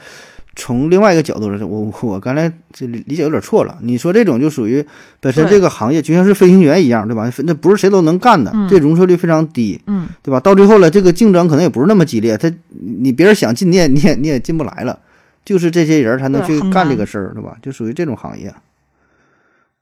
[0.58, 3.78] 从另外一个角度来说，我我刚才这理理解有点错了。
[3.82, 4.86] 你说这种就属于
[5.22, 7.32] 本身这个行业就像是飞行员一样，对吧？
[7.46, 10.38] 那不是谁都能干的，嗯这容错率非常低，嗯，对吧？
[10.42, 15.00] 到最后了，这个竞争可能也不是那么激烈，他你别人想进你也你也你也进不来了，
[15.46, 17.56] 就是这些人才能去干这个事儿，对吧？
[17.62, 18.54] 就属于这种行业。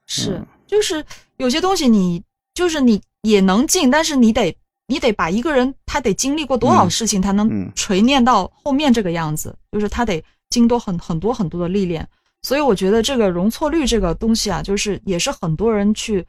[0.06, 1.04] 是嗯，就是
[1.38, 2.22] 有些东西你
[2.54, 12.06] 就是你也能进，但是你得你得把一个人他得经历过多少嗯事情他能嗯锤炼到后面这个样子，就是他得经多很很多很多的历练。
[12.42, 16.26] 所以我觉得这个容错率这个东西啊，就是也是很多人去，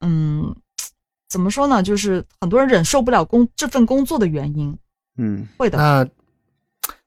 [0.00, 0.54] 嗯，
[1.28, 1.82] 怎么说呢？
[1.82, 4.76] 就是很多人忍受不了工这份工作的原因，
[5.18, 5.78] 嗯会的。
[5.78, 6.08] 那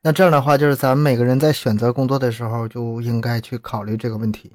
[0.01, 4.53] 那这样的话，就是咱们每个人在选择工作的时候，就应该去考虑这个问题。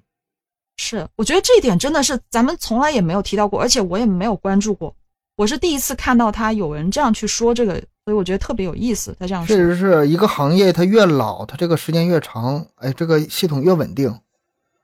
[0.77, 4.95] 是，我觉得这一点真的是咱们从来也没有提到过，而且我也没有关注过。
[5.37, 9.17] 我是第一次看到他有人这样去说这个，所以我觉得特别有意思。
[9.19, 14.11] 他这样说，确实是一个行业，它越老，它这个时间越长，哎，这个系统越稳定，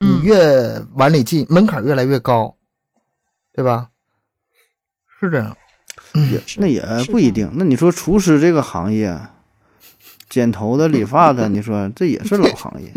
[0.00, 2.56] 你嗯，越往里进，门槛越来越高，
[3.52, 3.90] 对吧？
[5.20, 5.56] 是这样。
[6.12, 7.48] 也那也不一定。
[7.54, 9.16] 那你说厨师这个行业，
[10.28, 12.92] 剪头的、理发的， 你说这也是老行业，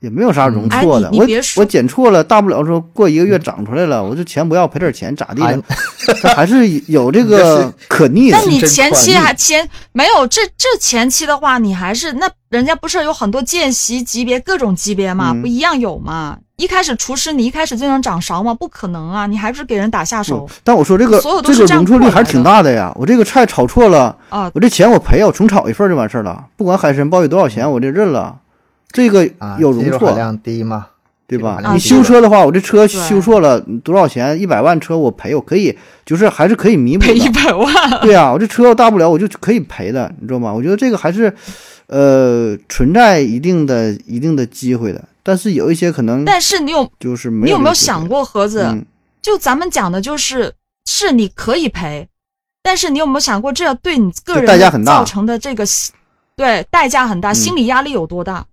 [0.00, 1.06] 也没有啥容错的。
[1.08, 5.42] 我哎你你别说我剪错了，大不了说过一个月长出来了，我这钱不要，赔点钱咋地
[6.34, 8.50] 还是有这个可逆的那。
[8.50, 16.38] 你前期还前没有这这前期的话，你还是那人家不是有很多见习级别各种级别嘛，嗯不一样有嘛？
[16.56, 18.52] 一开始厨师你一开始就能掌勺吗？
[18.52, 22.92] 不可能啊，你还不是给人打下手不但我说这个这个容错率还是挺大的呀。
[22.96, 24.50] 我这个菜炒错了，啊？
[24.54, 28.36] 我这钱我赔啊，我重炒一份就完事儿了，不管海参鲍鱼多少钱，我这认了。
[28.92, 30.86] 这个啊，有容错量低嘛？
[31.26, 31.58] 对吧？
[31.60, 34.36] 你啊修车的话，我这车修错了多少钱？
[34.40, 37.32] 一百万车我赔，我可以，就是还是可以弥补赔一的。
[37.44, 40.52] 百万，对呀、我这车要大不了我就可以赔的，你知道吗？
[40.52, 41.32] 我觉得这个还是，
[41.86, 45.04] 呃，存在一定的一定的机会的。
[45.22, 48.64] 但是有一些可能但是你有就是没有你有没有想过，盒子？
[48.64, 48.84] 嗯
[49.22, 50.52] 就咱们讲的就是，
[50.86, 52.08] 是你可以赔，
[52.62, 55.62] 但是你有没有想过，这对你个人这代价很大造成的这个，
[56.34, 58.46] 对代价很大，心理压力有多大，嗯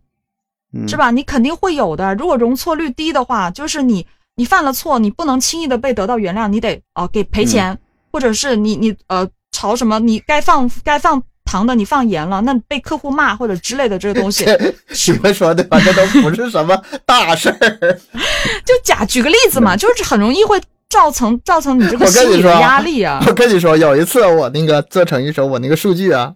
[0.85, 1.11] 是吧？
[1.11, 2.13] 你肯定会有的。
[2.15, 7.79] 如果容错率低的话，就是你你犯了错，你不能轻易的被得到原谅，你得哦、给赔钱，嗯
[8.11, 17.57] 或者是你你呃炒什么，你该放该放糖的你放盐了，那被客户骂或者之类的这个东西，这你们说的吧，这都不是什么大事儿。
[18.65, 20.59] 就假举个例子嘛，就是很容易会
[20.89, 26.33] 造成造成你这个心理的压力啊我跟你说，有一次我那个做成一首，我那个数据啊，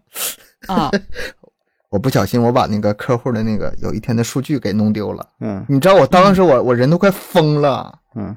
[0.67, 0.91] 啊。
[1.91, 5.27] 我不小心我把那个客户的那个有一天的数据给弄丢了。
[5.41, 8.35] 嗯你知道我当时我我人都快疯了，嗯，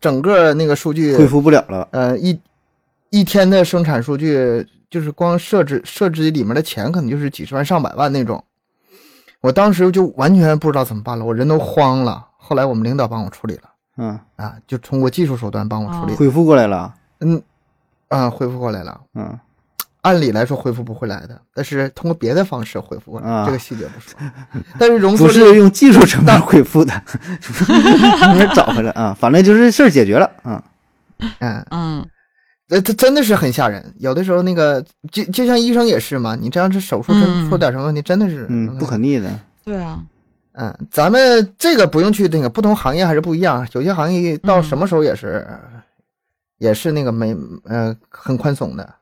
[0.00, 1.86] 整个那个数据恢复不了了。
[1.92, 2.38] 呃一
[3.10, 8.42] 一天的生产数据，就是光设置设置里面的钱可能就是几十万上百万那种。
[9.40, 12.26] 我当时就完全不知道怎么办了，我人都慌了。
[12.36, 13.62] 后来我们领导帮我处理了
[13.96, 16.14] 嗯，啊，就通过技术手段帮我处理。
[16.16, 16.92] 恢复过来了。
[17.20, 17.40] 嗯
[18.08, 19.00] 啊，恢复过来了。
[19.14, 19.38] 嗯
[20.02, 24.18] 按理来说恢复不回来的，但是通过别的方式恢复过来，啊这个细节不说。
[24.78, 26.92] 但是容错不率是用技术层面恢复的，
[28.32, 29.16] 没人找回来啊。
[29.18, 30.62] 反正就是事儿解决了啊。
[31.40, 32.06] 嗯，嗯，
[32.68, 33.84] 呃，它真的是很吓人。
[33.98, 34.80] 有的时候那个
[35.10, 39.28] 就就像医生也是嘛，你这样是手术真嗯出点什么问题，真的是嗯，不可逆的。
[39.64, 40.00] 对啊，
[40.52, 45.44] 嗯，咱们这个不用去那个不同行业还是不一样，有些行业到嗯什么时候也是、
[46.58, 48.94] 也是那个没呃很宽松的。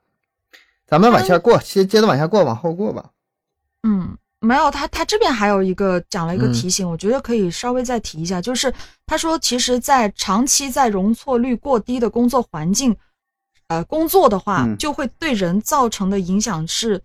[0.86, 3.10] 咱们往下过，接接着往下过，往后过吧。
[3.82, 8.72] 嗯，没有，他他这边还有一个讲了一个嗯提醒，我觉得可以稍微再提一下，就是
[9.06, 12.96] 他说，其实，在长期在容错率过低的工作环境，
[13.68, 17.02] 呃，工作的话，嗯就会对人造成的影响是，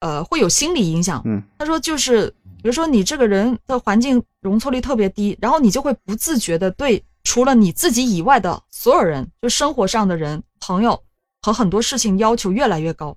[0.00, 1.22] 呃，会有心理影响。
[1.24, 2.28] 嗯他说，就是
[2.62, 11.00] 比如说你这个人的环境容错率特别低，然后你就会不自觉的对除了你自己以外的所有人，就生活上的人、朋友，
[11.42, 13.16] 和很多事情要求越来越高，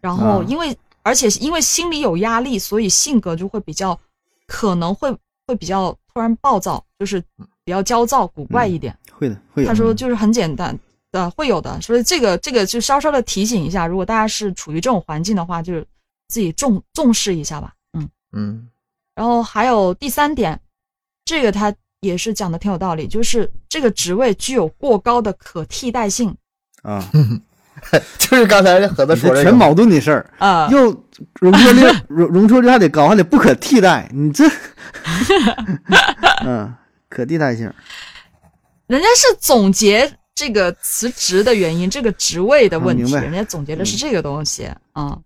[0.00, 3.98] 然后因为而且因为心里有压力，所以性格就会比较
[4.46, 5.16] 可能会
[5.46, 7.22] 会比较突然暴躁，就是
[7.64, 8.96] 比较焦躁古怪一点。
[9.12, 9.68] 会的，会的。
[9.68, 10.76] 他说就是很简单
[11.12, 11.80] 的，会有的。
[11.80, 15.86] 所以这个这个就稍稍的提醒一下，如果大家是处于这种环境的话，就是
[16.28, 17.72] 自己重重视一下吧。
[17.92, 18.68] 嗯嗯。
[19.14, 20.60] 然后还有第三点，
[21.24, 26.36] 这个他也是讲的挺有道理，就是这个职位具有过高的可替代性。
[26.82, 27.08] 啊。
[28.18, 30.90] 就是刚才盒子说的全矛盾的事儿啊，又
[31.40, 34.44] 容错率容容错率还得高，还得不可替代，你这，
[36.44, 36.72] 嗯，
[37.08, 37.72] 可替代性。
[38.86, 45.18] 人家是总结这个辞职的原因，这个职位的问题，人家总结的是这个东西啊。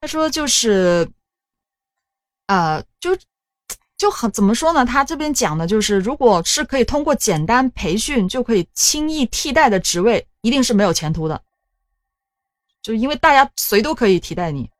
[0.00, 1.08] 他说就是，
[2.46, 3.16] 啊，就
[3.96, 4.86] 就很怎么说呢？
[4.86, 11.40] 他这边讲的就是，如果是可以通过简单培训就可以轻易替代的职位，一定是没有前途的。
[12.80, 14.70] 就因为大家谁都可以替代你，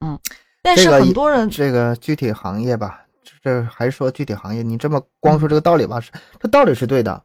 [0.00, 0.18] 嗯，
[0.62, 3.02] 但是很多人这个具体行业吧，
[3.42, 7.22] 这还是说具体行业，你这么光说这个道理吧，是这道理是对的，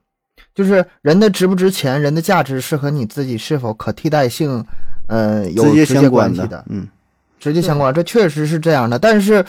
[0.53, 4.65] 就是人的值不值钱，人的价值是和你自己是否可替代性，
[5.07, 6.87] 呃，有直接关系的，嗯，
[7.39, 8.99] 直接相关，这确实是这样的。
[8.99, 9.45] 但是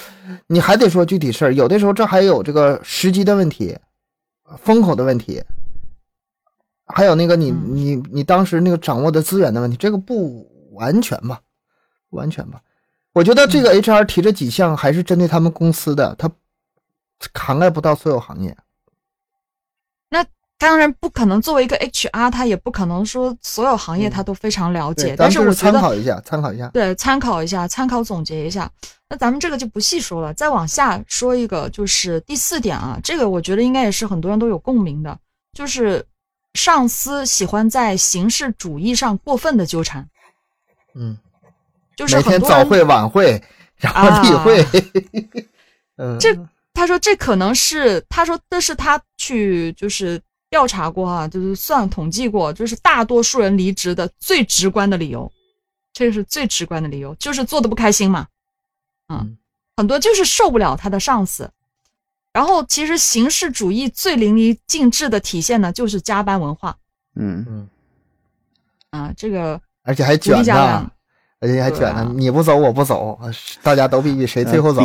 [0.47, 3.77] 你还得说具体事儿，有的时候这还有这个时机的问题，
[4.59, 5.43] 风口的问题，
[6.87, 10.55] 还有那个你你你当时那个掌握的资源的问题，这个不。
[10.77, 11.41] 完全吧，
[12.11, 12.61] 完全吧。
[13.12, 16.31] 我觉得这个 HR 提这几项还是针对他们公司的，他
[17.35, 18.55] 涵盖不到所有行业。
[20.11, 20.24] 那
[20.59, 25.14] 当然不可能，作为一个 HR，他也不可能说所有行业他都非常了解。
[25.16, 26.68] 但是我参考一下，参考一下。
[26.68, 28.70] 对，参考一下，参考总结一下。
[29.09, 35.18] 那咱们这个就不细说了，再往下说一个，就是第四点啊，这个我觉得应该也是很多人都有共鸣的，
[35.53, 36.05] 就是
[36.55, 40.07] 上司喜欢在形式主义上过分的纠缠。
[40.99, 41.16] 嗯，
[41.94, 43.42] 就是每天早会晚会，
[43.76, 44.64] 然后例会。
[45.97, 46.34] 嗯，这
[46.72, 55.30] 他说这可能是他说这是他去就是调查过哈，就是算统计过，就是大多数人离职的最直观的理由，
[55.92, 58.26] 这个是最直观的理由，就是做的不开心嘛。
[59.09, 59.36] 嗯，
[59.76, 61.51] 很多就是受不了他的上司。
[62.32, 66.76] 然后其实形式主义最淋漓尽致的体现呢，就是加班文化。
[67.14, 67.68] 嗯嗯，
[68.90, 69.61] 啊，这个。
[69.87, 70.91] 而且还卷呢，
[71.39, 72.12] 而且还卷呢。
[72.16, 73.16] 你不走，我不走，
[73.62, 74.82] 大家都比比谁最后走。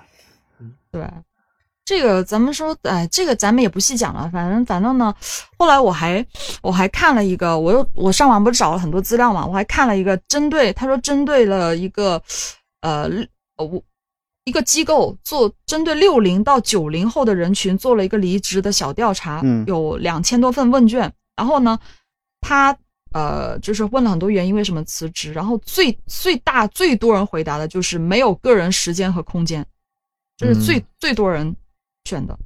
[0.92, 1.02] 对，
[1.86, 4.28] 这个咱们说，哎，这个咱们也不细讲了。
[4.30, 5.14] 反正反正呢，
[5.58, 6.24] 后来我还
[6.60, 12.20] 我还看了一个，我又我上网不是找了很多资料嘛，我还看了一个针对他说针对了一个
[12.82, 13.08] 呃
[13.56, 13.82] 我
[14.44, 21.78] 一个机构做针对六零到九零后的人群做了一个离职的小调查，有两千多份问卷，然后呢，
[22.42, 22.76] 他。
[23.14, 25.32] 呃，就是问了很多原因，为什么辞职？
[25.32, 29.64] 然后最最大最多人回答的就是没有个人时间和空间，
[30.36, 31.54] 这是最最多人
[32.06, 32.36] 选的。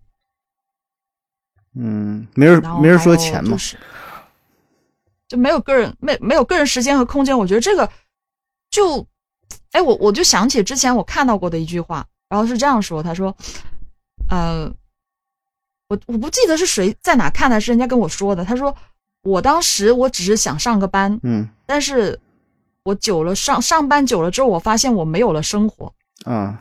[1.75, 3.57] 嗯，没人没人说钱嘛，
[5.27, 7.37] 就没有个人没没有个人时间和空间。
[7.39, 7.91] 我觉得这个
[8.71, 9.07] 就，
[9.73, 13.35] 哎，我我就想起之前我看到过的一句话，然后是这样说，他说，
[14.29, 14.71] 呃，
[15.89, 18.77] 我我不记得是谁在哪看的，是人家跟我说的，他说。
[19.29, 22.19] 我当时我只是想上个班，嗯，但是
[22.83, 25.93] 我久了上上班久了之后，我发现我没有了生活
[26.25, 26.59] 啊。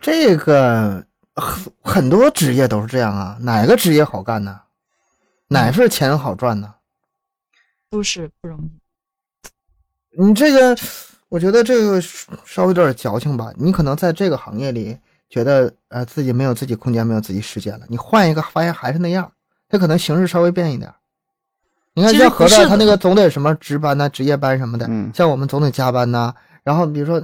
[0.00, 4.60] 这个很很多职业都是这样啊，哪个职业好干呢？
[5.48, 6.74] 哪份钱好赚呢？
[7.90, 10.22] 都是不容易。
[10.22, 10.76] 你这个，
[11.28, 13.50] 我觉得这个稍微有点矫情吧。
[13.56, 14.98] 你可能在这个行业里
[15.28, 17.86] 觉得呃自己没有自己空间，没有自己时间了。
[17.88, 19.32] 你换一个，发现还是那样，
[19.68, 20.92] 他可能形式稍微变一点。
[21.94, 26.34] 你看，像何大他那个总得什么值班呐、值夜班什么的，像我们总得加班呐。
[26.64, 27.22] 然后比如说，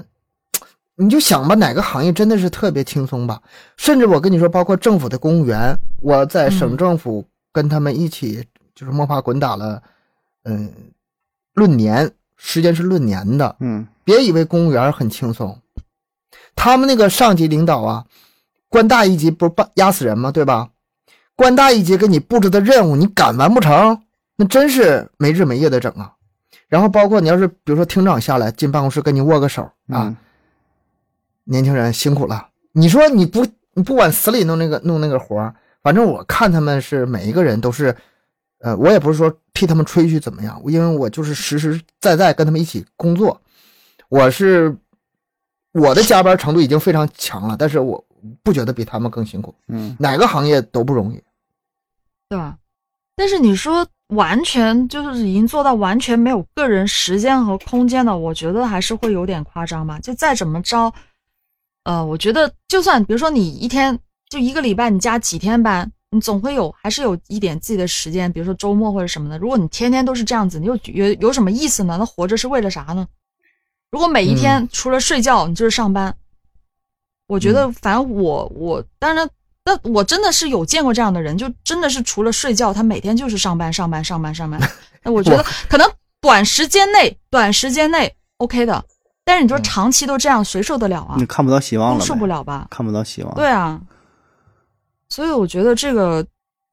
[0.96, 3.40] 你就想吧，哪个行业真的是特别轻松吧？
[3.76, 8.44] 甚至我跟你说，包括政府的公务员，我在省政府跟他们一起
[8.74, 9.82] 就是摸爬滚打了，
[10.44, 10.70] 嗯，
[11.54, 15.58] 论年时间是论年的，嗯，别以为公务员很轻松，
[16.54, 18.04] 他们那个上级领导啊，
[18.68, 20.30] 官大一级不是压死人吗？
[20.30, 20.68] 对吧？
[21.34, 24.00] 官大一级给你布置的任务，你敢完不成？
[24.40, 26.14] 那真是没日没夜的整啊，
[26.66, 30.16] 然后包括你要是比如说厅长下来进办公室跟你握个手啊，
[31.44, 32.48] 年轻人辛苦了。
[32.72, 37.94] 你说你不你不往死里弄那个弄那个活反正我看他们是每一个人都是，
[38.60, 43.38] 呃，我也不是说替他们吹嘘怎么样，因为我就是实实在在跟他们一起工作，
[44.08, 44.74] 我是
[45.74, 48.02] 我的加班程度已经非常强了，但是我
[48.42, 49.54] 不觉得比他们更辛苦。
[49.68, 51.22] 嗯，哪个行业都不容易，
[52.30, 52.56] 对吧？
[53.14, 53.86] 但是你说。
[54.10, 59.98] 完全就是已经做到完全没有个人时间和空间了，我觉得还是会有点夸张吧。
[60.00, 60.92] 就再怎么着，
[61.84, 63.98] 呃，我觉得就算比如说你一天
[64.28, 69.38] 就一个礼拜你加几天班，你总会有还是有一点自己的时间，比如说周末或者什么的。
[69.38, 71.96] 如果你天天都是这样子，你又有有什么意思呢？
[71.98, 73.06] 那活着是为了啥呢？
[73.90, 76.16] 如果每一天除了睡觉你就是上班，
[77.26, 79.28] 我觉得反正我我当然。
[79.64, 84.60] 那我真的是有见过这样的人，就真的是除了睡觉，他每天就是上班、上班、上班、上班。
[85.04, 85.88] 那我觉得可能
[86.20, 88.82] 短时间内、短时间内 OK 的，
[89.24, 91.16] 但是你说长期都这样，谁受得了啊？
[91.18, 92.66] 你看不到希望了，受不了吧？
[92.70, 93.34] 看不到希望。
[93.34, 93.80] 对啊，
[95.08, 96.26] 所以我觉得这个，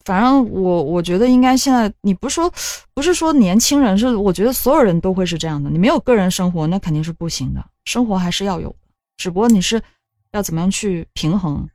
[0.06, 2.52] 反正我我觉得应该现在，你不是说
[2.94, 5.70] 不是说年轻人，是我觉得所有人都会是这样的。
[5.70, 7.64] 你没有个人生活，那肯定是不行的。
[7.84, 8.74] 生活还是要有，
[9.18, 9.82] 只不过你是
[10.32, 11.68] 要怎么样去平衡。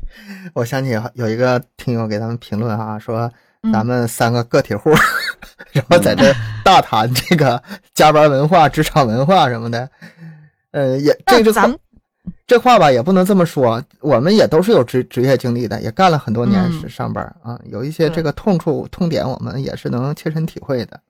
[0.54, 3.30] 我想起有一个听友给咱们评论啊，说
[3.72, 4.90] 咱们三个个体户，
[5.72, 6.32] 然后在这
[6.64, 7.62] 大谈这个
[7.94, 9.88] 加班文化、职场文化什么的。
[10.72, 11.74] 呃，也这这咱
[12.46, 13.82] 这话吧，也不能这么说。
[14.00, 21.00] 我们也都是有职职业经历的，也干了很多年是上班啊，有一些这个痛处痛点，我们也是能切身体会的。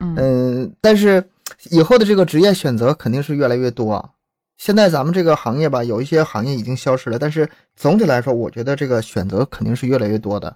[0.00, 1.22] 嗯，但是
[1.70, 4.10] 以后的这个职业选择肯定是越来越多。
[4.60, 10.54] 现在咱们这个行业吧，有一些行业已经消失了，但是总体来说，我觉得这个选择肯定是越来越多的。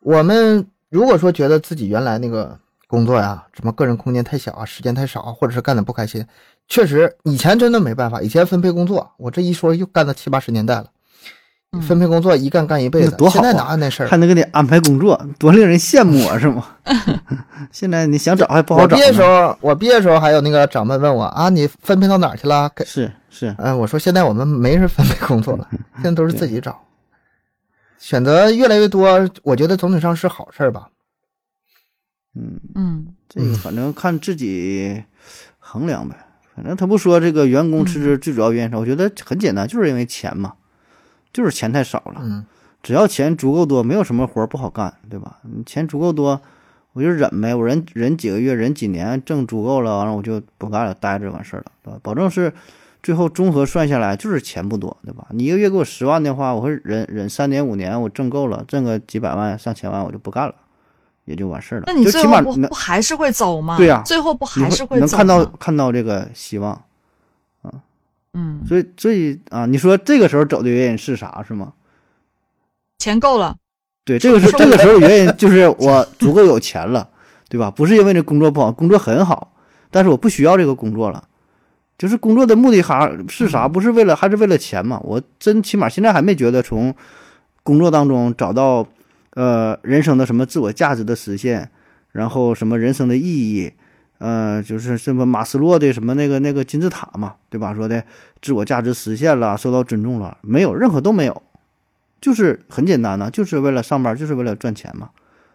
[0.00, 2.58] 我们如果说觉得自己原来那个
[2.88, 6.26] 工作呀，什么个人空间太小啊，时间太少啊，或者是干的不开心，
[6.66, 8.20] 确实以前真的没办法。
[8.20, 10.90] 以前分配工作，我这一说又干到七八十年代了，
[11.80, 13.42] 分配工作一干干一辈子，多好啊！
[13.42, 14.06] 现在哪有那事儿？
[14.06, 16.66] 还能给你安排工作，多令人羡慕啊， 是吗？
[17.72, 18.94] 现在你想找还不好找。
[18.94, 22.70] 我毕业时候，我毕业时候还有那个长辈问我啊，你分配到哪儿去了？
[22.84, 25.66] 是是，嗯，我说现在我们没人分配工作了，
[25.96, 26.78] 现在都是自己找，
[27.98, 30.88] 选择越来越多，我觉得总体上是好事吧。
[32.34, 35.02] 嗯嗯，这个反正看自己
[35.58, 36.16] 衡量呗。
[36.54, 40.52] 反正他不说这个员工辞职最主要原因啥，我觉得很简单，就是因为钱嘛，
[41.32, 42.20] 就是钱太少了。
[42.22, 42.44] 嗯，
[42.82, 45.38] 只要钱足够多，没有什么活不好干，对吧？
[45.42, 46.40] 你钱足够多。
[46.94, 51.98] 我就忍呗，我忍忍几个月，忍几年，挣足够了，完了我就不干了，待着完事儿了，对吧？
[52.02, 52.52] 保证是
[53.02, 55.26] 最后综合算下来就是钱不多，对吧？
[55.30, 60.54] 你一个月给我十万的话，我会忍忍三年五年，我挣够了，挣个几百万上千万，我就不干了，
[61.24, 61.84] 也就完事儿了。
[61.86, 63.78] 那你最后不不还是会走吗？
[63.78, 66.82] 对呀，最后不还是会走能看到看到这个希望，啊，
[68.34, 71.44] 嗯，所以所以啊，你说这个时候走的原因是啥？
[71.46, 71.74] 是吗？
[72.98, 73.56] 钱够了。
[74.04, 77.08] 对，这个是 这个时候原因就是我足够有钱了，
[77.48, 77.70] 对吧？
[77.70, 79.54] 不是因为这工作不好，工作很好，
[79.90, 81.28] 但是我不需要这个工作了，
[81.98, 83.68] 就是工作的目的哈是啥？
[83.68, 84.98] 不是为了还是为了钱嘛？
[85.04, 86.94] 我真起码现在还没觉得从
[87.62, 88.84] 工作当中找到
[89.34, 91.70] 呃人生的什么自我价值的实现，
[92.10, 93.72] 然后什么人生的意义，
[94.22, 97.74] 呃，就是什么马斯洛的什么那个那个金字塔嘛，对吧？
[97.74, 98.04] 说的
[98.40, 101.42] 自我价值实现了，受到尊重了，没有，任何都没有。
[102.20, 105.10] 就是很简单的，就是为了上班，就是为了赚钱嘛，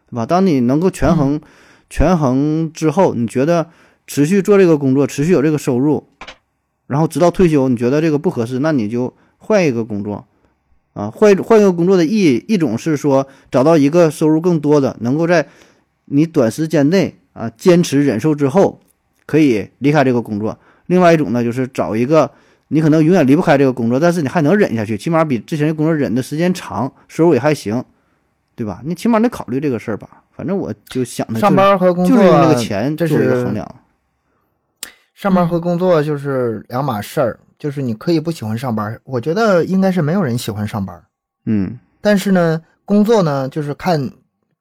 [0.09, 0.25] 对吧？
[0.25, 1.39] 当你能够权衡、
[1.89, 3.69] 权衡之后，你觉得
[4.05, 6.09] 持续做这个工作，持续有这个收入，
[6.87, 10.25] 然后直到退休，你觉得这个不合适，那你就换一个工作，
[10.91, 15.47] 啊，换换一个工作的意义，一种是说找到一个收入更多的，能够在
[16.03, 18.79] 你短时间内啊坚持忍受之后，
[19.25, 20.51] 可以离开这个工作；
[20.87, 22.31] 另外一种呢，就是找一个。
[22.69, 27.81] 你可能永远离不开这个工作，但是你还能忍下去，起码比之前的工作忍的时间长，收入也还行，
[28.57, 28.81] 对吧？
[28.83, 30.21] 你起码得考虑这个事儿吧。
[30.35, 33.75] 反正我就想的，上班和工作就是用这个钱做一个衡量。
[35.13, 41.01] 上班和工作就是两码事儿，就是你可以不喜欢上班，我觉得应该是没有人喜欢上班。
[41.45, 44.11] 嗯，但是呢，工作呢，就是看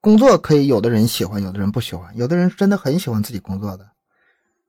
[0.06, 3.84] 工作可以有的人喜欢，有的人不喜欢，有的人真的很喜欢自己工作的。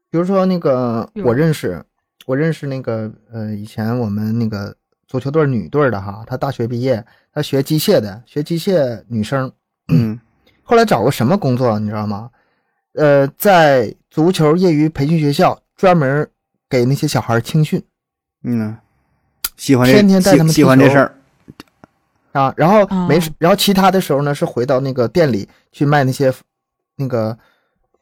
[0.09, 1.83] 比如说那个我认识。
[2.25, 4.75] 我认识那个呃，以前我们那个
[5.07, 7.01] 足球队女队的哈，她大学毕业，
[7.33, 9.49] 她学机械的，学机械女生，
[9.87, 10.19] 嗯，
[10.61, 12.29] 后来找个什么工作你知道吗？
[12.95, 16.29] 呃，在足球业余培训学校专门
[16.67, 17.81] 给那些小孩青训，
[18.43, 18.75] 嗯，
[19.55, 21.15] 喜欢天天带他们喜欢这事儿
[22.37, 26.33] 啊，然后没事，然后其他的时候呢是回到那个店里去卖那些
[26.95, 27.37] 那个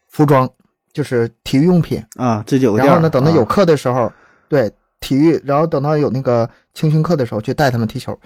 [0.09, 0.49] 服装。
[0.95, 4.09] 就是体育用品啊，这就然后呢，等到有课的时候，
[4.47, 4.71] 对
[5.01, 8.17] 体育，然后等到有那个青训课的时候，去带他们踢球。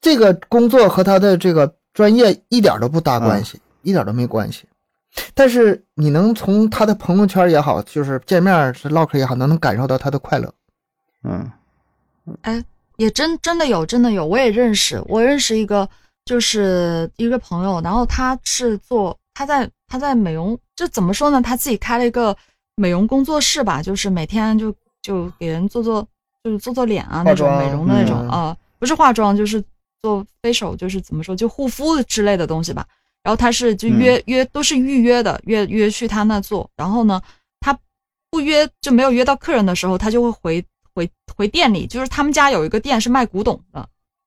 [0.00, 4.66] 这个工作和他的这个专业一点都不搭关系，一点都没关系。
[5.32, 10.52] 但是你能从他的朋友圈也好，就是见面是唠嗑也好，能能感受到他的快乐。
[11.22, 11.48] 嗯，
[12.42, 12.60] 哎，
[12.98, 15.88] 也真真的有，真的有，我也认识，我认识一个，
[16.24, 21.40] 就是一个朋友，然后他是做他在他在美容，这怎么说呢？
[21.40, 22.36] 他自己开了一个
[22.74, 26.06] 美容工作室吧，就是每天就就给人做做
[26.42, 29.62] 就是做做脸啊那种美容的那种啊，不是化妆就是
[30.02, 32.84] 做 facial，就是怎么说就护肤之类的东西吧。
[33.22, 36.68] 然后他是就约约都是预约的，约约去他那做。
[36.76, 37.20] 然后呢，
[37.60, 37.78] 他
[38.30, 40.64] 不约就没有约到客人的时候，他就会回
[40.98, 43.78] 回回店里，就是他们家有一个店是卖古董的，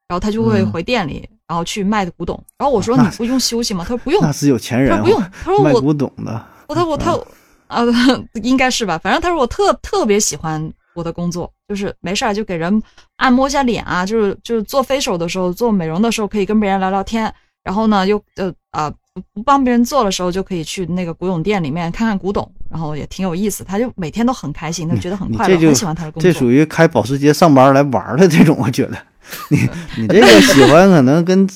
[0.07, 1.30] 然后他就会回店里。
[1.47, 3.84] 然后去卖的古董，然后我说你不用休息吗？
[3.84, 4.89] 他说不用，那是有钱人。
[4.89, 6.41] 他说不用，他说 卖古董的。
[6.69, 7.11] 我他我他
[7.67, 7.84] 啊，
[8.41, 8.97] 应该是吧？
[8.97, 12.82] 反正他说我特特别喜欢我的工作，就是没事儿就给人
[13.17, 17.34] 按摩一下脸啊，就是就是做 facial 的时候，做美容的时候可以跟别人聊聊天。
[17.65, 18.97] 然后呢，又呃啊不
[19.34, 23.63] 不帮别人做的时候，就可以去那个古董店里面看看古董，然后也挺有意思。
[23.63, 26.32] 他就每天都很开心，他觉得很快乐，很喜欢他的工作。
[26.32, 28.97] 这属于开保时捷上班来玩的这种，我觉得。
[29.49, 31.47] 你你这个喜欢可能跟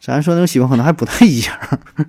[0.00, 1.56] 咱说那种喜欢可能还不太一样，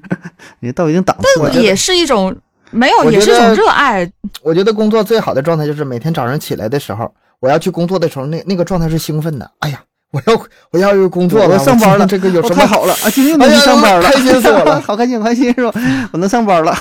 [0.60, 2.36] 你到一定档次，但也是一种
[2.72, 4.08] 没有，也是一种热爱。
[4.44, 9.50] 我觉得工作最好的状态就是每天早上起来的时候，我要去工作的时候，那那个状态是兴奋的。
[9.60, 9.82] 哎呀，
[10.16, 13.10] 我要我要有工作了，我上班了，这个有什么太好了啊！
[13.12, 15.72] 今天能上班了，开心死我了， 好开心，开心是吧？
[16.14, 16.74] 我能上班了，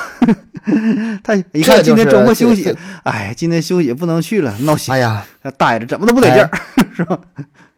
[1.24, 4.95] 他一看今天周末休息，哎，今天休息不能去了，闹心。
[4.95, 5.26] 哎呀，
[5.57, 6.51] 待着怎么都不得劲儿，
[6.95, 7.18] 是吧？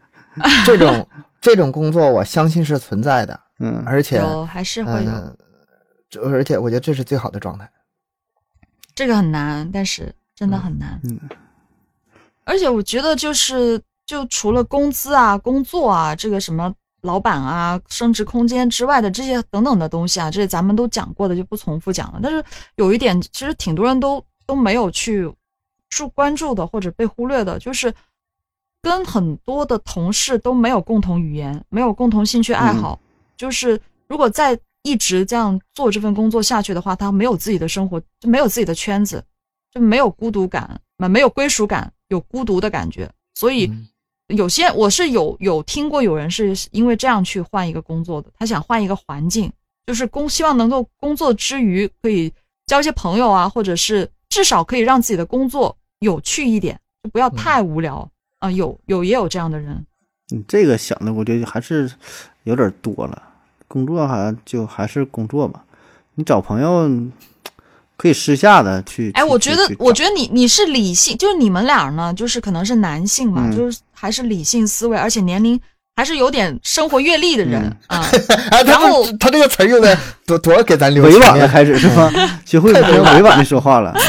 [0.67, 1.09] 这种
[1.41, 4.93] 这种工作，我相信是存在的，嗯，而且还是会
[6.13, 7.67] 有，而且我觉得这是最好的状态。
[8.95, 11.01] 这个很难，但是真的很难。
[11.05, 11.19] 嗯，
[12.45, 22.21] 而且我觉得就是，就除了工资啊、工作啊、这个什么老板啊、升职空间之外的这些等等的东西啊，这些咱们都讲过的，就不重复讲了。
[22.23, 22.43] 但是
[22.77, 25.31] 有一点，其实挺多人都都没有去
[25.91, 27.93] 注关注的，或者被忽略的，就是。
[28.83, 32.97] 跟很多的同事都没有共同语言，没有共同兴趣爱好，
[33.37, 39.25] 就是如果再一直这样做这份工作下去的话，他没有自己的生活，就没有自己的圈子，
[39.73, 43.11] 就没有孤独感，没有归属感，有孤独的感觉。
[43.35, 43.69] 所以
[44.29, 49.53] 有些我是有有听过有人是因为这样去换一个工作的，他想换一个环境，
[49.87, 52.33] 就是工希望能够工作之余可以
[52.67, 58.09] 交一些朋友啊，或者是至少可以让自己的工作有趣一点，就不要太无聊。
[58.39, 59.87] 啊，有有也有这样的人，
[60.29, 61.91] 你这个想的，我觉得还是
[62.45, 63.23] 有点多了。
[63.67, 65.65] 工作好像就还是工作吧，
[66.15, 66.87] 你找朋友
[67.97, 69.11] 可以私下的去。
[69.15, 75.59] 哎，我觉得，我觉得你你是理性，就是你们俩呢，就是可能是男性嘛，就是还是理性思维，而且年龄
[75.97, 78.07] 还是有点生活阅历的人啊。
[78.67, 82.13] 然后他这个词用的多多给咱留委婉了，开始是吗？
[82.45, 83.95] 学会委婉的说话了。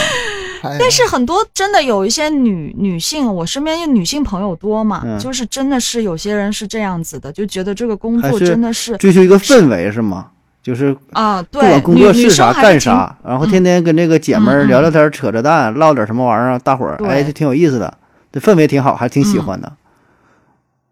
[0.80, 10.26] 但是很多真的有一些女女性，我身边女性朋友多嘛，就是真的是有些人是这样子的，就觉得这个工作真的是追求一个氛围是吗？
[10.68, 17.98] 就是啊，对，不管工作是啥干啥，然后天天跟这个姐们儿聊聊天、扯扯淡、唠点什么玩意儿，大伙儿哎就挺有意思的，
[18.34, 19.72] 这氛围挺好，还挺喜欢的。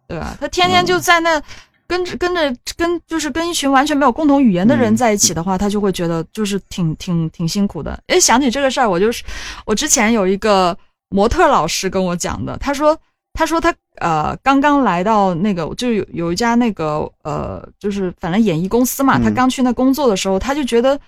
[0.07, 0.37] 对吧？
[0.39, 1.41] 他天天就在那。
[1.87, 7.95] 跟着跟着跟就是跟一群完全没有共同语言的人在一起的话，他就会觉得就是挺挺挺辛苦的。
[8.07, 9.23] 哎，想起这个事儿，我就是
[9.67, 10.75] 我之前有一个
[11.09, 12.97] 模特老师跟我讲的，他说
[13.35, 20.99] 他说他呃刚刚来到那个就有有一家那个呃就是反正演艺公司嘛，他刚去那工作的时候，他就觉得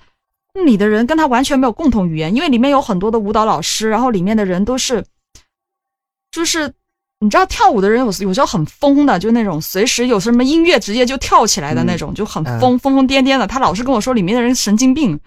[0.65, 5.03] 里的人跟他完全没有共同语言，因为里面有很多的舞蹈老师，然后里面的人都是
[6.31, 6.71] 就是。
[7.19, 13.47] 你知道跳舞的人有有时候很疯的，就那种随时有什么音乐直接就跳起来的那种，就很疯疯疯癫癫的。
[13.47, 15.19] 他老是跟我说里面的人神经病，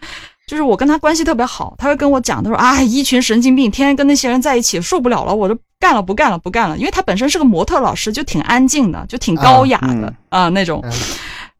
[0.50, 6.76] 就是我跟他关系特别好，他会跟我讲，他说啊，一群神经病，天天跟那些人在一起受不了了，我就干了不干了不干了。
[6.76, 10.84] 因为他本身是个模特老师，就挺安静的，就挺高雅的啊那种。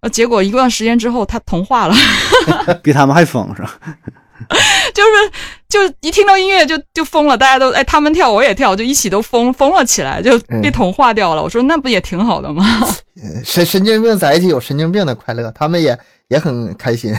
[0.01, 1.95] 呃，结果一段时间之后，他同化了，
[2.83, 3.79] 比他们还疯是吧？
[4.93, 11.43] 就是，就一听到音乐就就疯了，大家都哎，他们跳我也跳，就一起都疯疯了起来，就被同化掉了。
[11.45, 12.65] 我说那不也挺好的吗？
[13.45, 17.15] 神神经病在一起有神经病的快乐，他们也也很开心，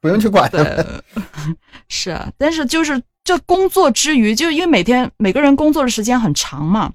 [0.00, 1.04] 不用去管他们。
[1.88, 6.92] 是啊，但是就是这工作之余，就因为每天每个人工作的时间很长嘛，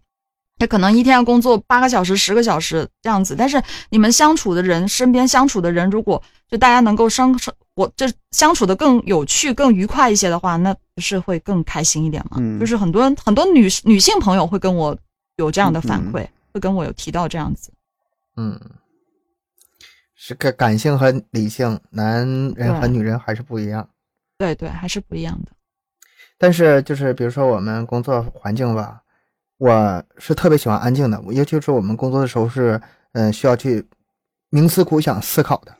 [0.57, 3.35] 他可能一天要工作八个小时、十个小时这样子。
[3.37, 7.53] 但是你们相处的人，身边相处的人，如果就大家能够生生。
[7.75, 12.37] 我这相处的更有趣、更愉快一些的话，那不是会更开心一点吗？
[12.39, 14.97] 嗯，就是很多人很多女女性朋友会跟我
[15.35, 17.69] 有这样的反馈，会跟我有提到这样子。
[18.37, 18.57] 嗯，
[20.15, 23.87] 是个感性和理性，男人和女人还是不一样。
[24.37, 25.51] 对对，还是不一样的。
[26.37, 29.01] 但是就是比如说我们工作环境吧，
[29.57, 32.81] 我是特别喜欢安静的，尤其是我们工作的时候是，
[33.13, 33.85] 嗯，需要去。
[34.51, 35.75] 冥思苦想思考的。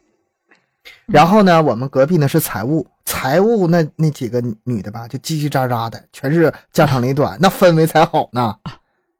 [1.05, 8.53] 然后呢，我们隔壁呢是财务，财务那那几个女的吧，就叽叽喳喳的，全是家长里短，那氛围才好呢，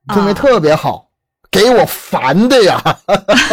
[0.07, 1.09] 氛围特别好，
[1.49, 2.82] 给我烦的呀！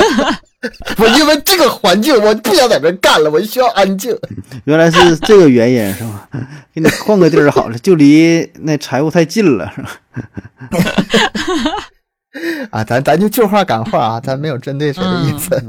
[0.98, 4.16] 我因为这个环境，我不想在这干了，我需要安静。
[4.64, 6.28] 原来是这个原因，是吧？
[6.72, 9.90] 给你换个地儿好了，就离那财务太近了，是吧？
[12.70, 15.62] 啊，咱咱就就话赶话啊，咱没有针对谁的意思。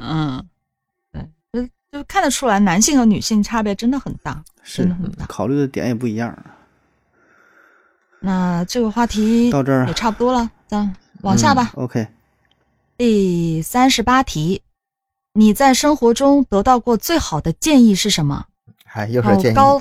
[0.00, 0.42] 嗯，
[1.12, 1.22] 对，
[1.52, 1.68] 就
[1.98, 6.36] 就看得出来，男性和女性差别真的很大，真的很大，考虑的点也不一样。
[8.20, 11.70] 那这个话题到这儿也差不多了，咱往下吧。
[11.74, 12.06] OK。
[12.98, 14.62] 第三十八题，
[15.34, 18.44] 你在生活中得到过最好的建议是什么？
[18.92, 19.54] 哎，又是建议。
[19.54, 19.80] 高，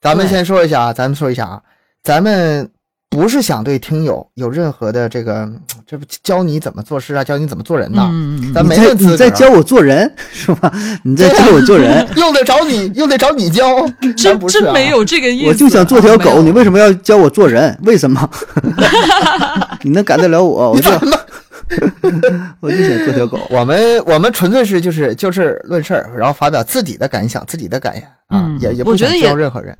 [0.00, 1.62] 咱们先说一下啊，咱们说一下啊，
[2.02, 2.70] 咱们
[3.08, 5.50] 不是想对听友有任何的这个，
[5.86, 8.08] 这不教你怎么做事啊，教你怎么做人呐。
[8.12, 10.70] 嗯咱没你在教我做人 是吧？
[11.02, 13.88] 你在教我做人， 用得着你，用得着你教？
[14.16, 15.48] 真不是，真没有这个意思。
[15.48, 17.76] 我就想做条狗，你为什么要教我做人？
[17.84, 18.28] 为什么？
[19.82, 20.72] 你能改得了我？
[20.72, 20.90] 我就。
[22.60, 23.38] 我就想做条狗。
[23.50, 29.76] 我们我们纯粹是就是就事论事儿，然后发表自己的感想、自己的感言啊，也也不想教任何人。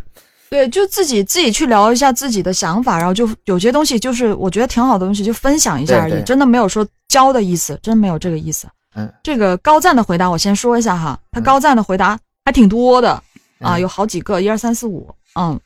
[0.51, 8.67] 对，就自己自己去聊一下自己的想法，然后就有些东西就是我觉得挺好的东西，就分享一下而已，真的没有说教的意思，真没有这个意思。
[8.95, 13.23] 嗯，这个高赞的回答我先说一下哈，他高赞的回答还挺多的
[13.61, 15.09] 啊，有好几个，一二三四五。
[15.35, 15.59] 嗯，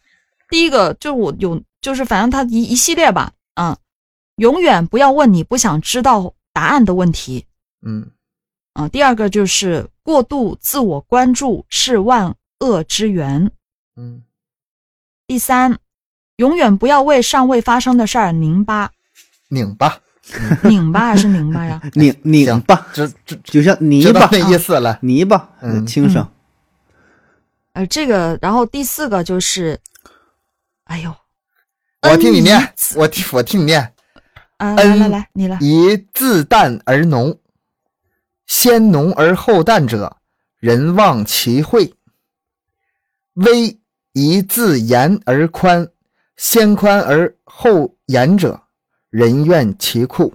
[0.48, 3.76] 第一个就我有就是反正他一一系列吧，嗯。
[4.36, 7.46] 永远不要问你不想知道答案的问题。
[7.82, 8.10] 嗯，
[8.74, 13.50] 啊，第二个就是过度自我关注是万恶之源。
[13.96, 14.22] 嗯，
[15.26, 15.78] 第三，
[16.36, 18.90] 永远不要为尚未发生的事儿拧巴。
[19.48, 20.00] 拧巴，
[20.64, 21.80] 拧巴还是拧巴呀？
[21.94, 24.98] 拧拧巴，这这就像泥巴那意思了。
[25.02, 26.28] 泥巴，嗯，轻声。
[27.72, 29.78] 呃，这个，然后第四个就是，
[30.84, 31.14] 哎呦，
[32.02, 33.92] 我听你念，我听我听你念。
[34.58, 35.58] 啊，来来来，你来。
[35.60, 37.38] 宜自淡而浓，
[38.46, 40.16] 先浓而后淡者，
[40.58, 41.92] 人望其惠。
[43.34, 43.78] 威
[44.12, 45.86] 宜自严而宽，
[46.36, 48.58] 先宽而后严者，
[49.10, 50.32] 人怨其酷。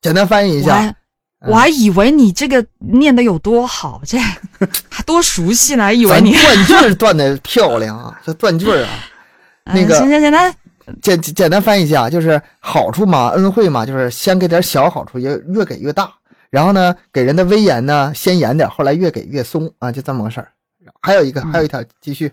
[0.00, 0.94] 简单翻译一下，
[1.40, 4.18] 我还以为你这个念的有多好，这
[4.88, 8.88] 还多熟悉呢，还以为你断句断的漂亮啊，这断句啊，
[9.66, 10.54] 那个行行行，来。
[11.02, 16.12] 简简单翻译一下，就是好处嘛，恩惠嘛，就是先给点小好处，越越给越大。
[16.50, 20.52] 然后呢，给人的威严呢，先严点，后来越给越松啊，就这么个事儿。
[21.02, 22.32] 还有一个，还有一条，继续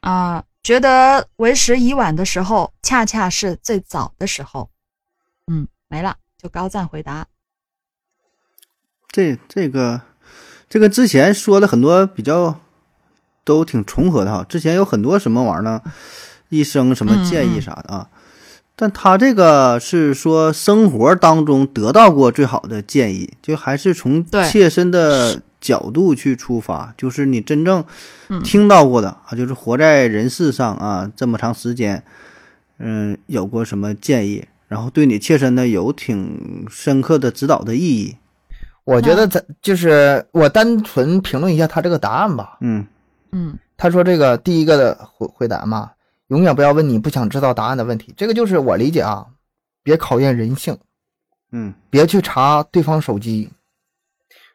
[0.00, 4.70] 啊，觉得为时已晚的时候，恰恰是最早的时候。
[5.52, 7.26] 嗯，没了，就高赞回答。
[9.08, 10.00] 这这个
[10.68, 12.58] 这个之前说的很多比较
[13.44, 15.82] 都挺重合的哈，之前有很多什么玩意儿呢？
[16.48, 18.08] 一生什么建议啥的啊？
[18.78, 27.82] 但他这个是说生活当中得到过最好的建议，就还是从切身的角度去出发，就是你真正
[28.44, 32.02] 听到过的啊，就是活在人世上啊这么长时间，
[32.78, 38.16] 嗯，有过什么建议，然后对你切身的有挺深刻的指导的意义。
[38.84, 42.58] 我觉得咱就是我单纯评论一下他这个答案吧。
[42.60, 42.86] 嗯
[43.32, 45.92] 嗯，他说这个第一个的回回答嘛。
[46.28, 49.26] 永远不要问你不想知道答案的问题，这个就是我理解啊。
[49.82, 50.76] 别考验人性，
[51.52, 53.48] 嗯，别去查对方手机。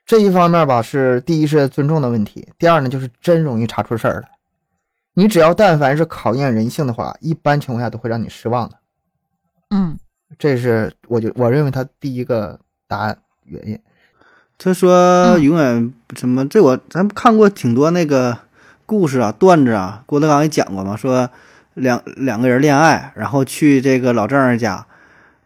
[0.05, 4.29] 这一方面吧，是第一是尊重的问题，第二呢就是真容易查出事儿来。
[5.13, 8.75] 你只要但凡是考验人性的话，一般情况下都会让你失望的。
[9.69, 9.97] 嗯，
[10.37, 12.59] 这是我就我认为他第一个
[12.89, 13.79] 答案原因。
[14.57, 16.45] 他说永远什么？
[16.49, 18.37] 这我咱看过挺多那个
[18.85, 21.29] 故事啊、段子啊，郭德纲也讲过嘛，说。
[21.73, 24.85] 两两个人恋爱，然后去这个老丈人家，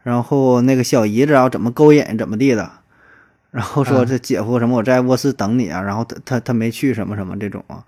[0.01, 2.71] 然后那个小姨子啊怎么勾引怎么地的，
[3.51, 7.83] 然后说这姐夫什么我在卧室等你啊，然后他他他没去什么什么这种啊，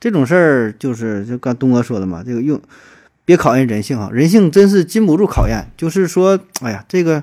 [0.00, 2.58] 这种事儿就是就刚东哥说的嘛，这个用
[3.26, 7.22] 别考验人性啊，人性真是经不住考验，就是说，哎呀，这个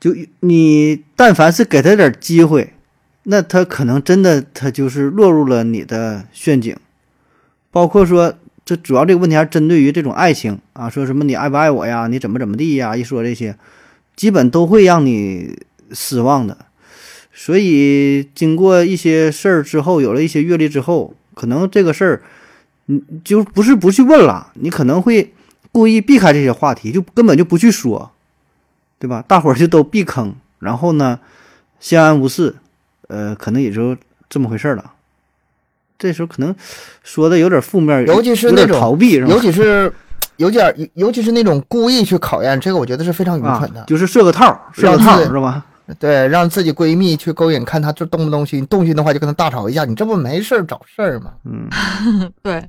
[0.00, 2.72] 就你但凡是给他点机会，
[3.24, 6.74] 那他可能真的他就是落入了你的陷阱，
[7.70, 8.34] 包括说。
[8.66, 12.08] 这主要这个问题还是针对于这种爱情啊，说什么你爱不爱我呀？
[12.08, 12.96] 你怎么怎么地呀？
[12.96, 13.56] 一说这些，
[14.16, 15.56] 基本都会让你
[15.92, 16.58] 失望的。
[17.32, 22.22] 所以经过一些事儿之后，有了一些阅历之后，可能这个事儿，
[22.86, 25.32] 你就不是不去问了，你可能会
[25.70, 28.10] 故意避开这些话题，就根本就不去说，
[28.98, 29.22] 对吧？
[29.28, 31.20] 大伙儿就都避坑，然后呢，
[31.78, 32.56] 相安无事，
[33.06, 33.96] 呃，可能也就
[34.28, 34.94] 这么回事了。
[35.98, 36.54] 这时候可能
[37.02, 39.92] 说的有点负面，尤其是那种逃避，尤其是
[40.36, 45.64] 有点，尤其是那种故意去考验，这个我觉得是非常愚蠢的，就是设个套，设个套是吧？
[46.00, 51.32] 对，让自己闺蜜去勾引，看她这动不动心，动心的话就跟她大吵一架，你这不没事找事儿吗？
[51.44, 51.68] 嗯，
[52.42, 52.68] 对，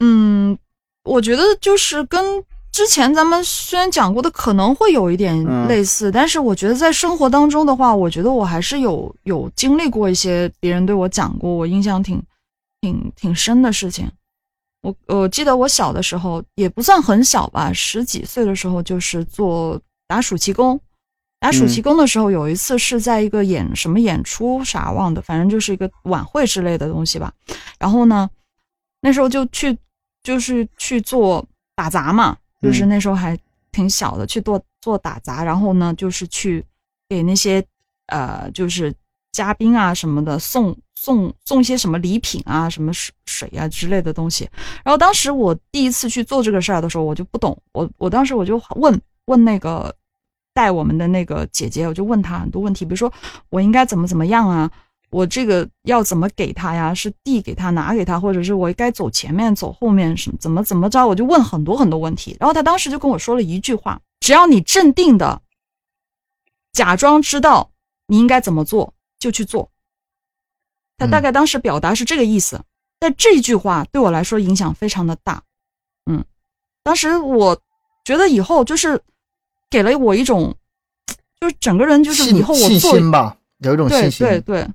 [0.00, 0.58] 嗯，
[1.04, 2.42] 我觉得就是跟
[2.74, 12.20] 之前咱们虽然讲过的可能会有一点类似，但是我觉得在生活当中的话，我觉得我还是有有经历过一些别人对我讲过，我印象挺
[12.80, 14.10] 挺挺深的事情。
[14.82, 20.78] 我我记得我小的时候也不算很小吧，十几岁的时候就是做打暑期工。
[21.38, 27.32] 打暑期工的时候，有一次是在一个演什么演出啥忘的，反正就是一个晚会之类的东西吧。
[27.78, 28.28] 然后呢，
[29.00, 29.78] 那时候就去
[30.24, 31.46] 就是去做
[31.76, 33.38] 打杂嘛，就是那时候还
[33.70, 35.44] 挺小的，去做做打杂。
[35.44, 36.64] 然后呢，就是去
[37.08, 37.64] 给那些
[38.06, 38.92] 呃就是
[39.30, 44.48] 嘉宾啊什么的送送送一些什么礼品啊，什么水水啊之类的东西。
[44.82, 49.94] 然后当时我第一次去做这个事儿的时候，我就不懂，我我当时我就问问那个。
[50.56, 53.12] 带我们的那个姐姐，我就问她很多问题，比如说
[53.50, 54.70] 我应该怎么怎么样啊？
[55.14, 56.92] 我这个要怎么给他呀？
[56.92, 61.06] 是递给他，拿给他，或者是我该走前面，走后面，什么怎么怎么着？
[61.06, 62.36] 我就问很多很多问题。
[62.40, 65.40] 然后他当时就跟我说了一句话：只要你镇定的，
[66.72, 67.70] 假装知道
[68.08, 69.70] 你应该怎么做，就去做。
[70.98, 72.60] 他大概当时表达是这个意思。
[72.98, 75.42] 但这句话对我来说影响非常的大。
[76.10, 76.24] 嗯，
[76.82, 77.60] 当时我
[78.04, 79.00] 觉得以后就是。
[79.70, 80.54] 给了我一种，
[81.40, 84.24] 就是整个人就是以后我做信心吧，有一种信心。
[84.24, 84.68] 对对对，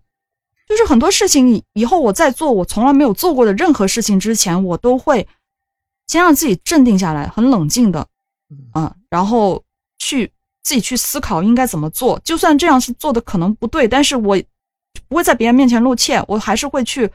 [0.69, 5.27] 就是很多事情以后我在做我从来没有做过的任何事情之前，我都会
[6.07, 8.07] 先让自己镇定下来，很冷静的，
[8.75, 9.61] 嗯，然后
[9.97, 10.31] 去
[10.63, 12.17] 自己去思考应该怎么做。
[12.23, 14.41] 就算这样是做的可能不对，但是我
[15.09, 17.11] 不会在别人面前露怯，我还是会去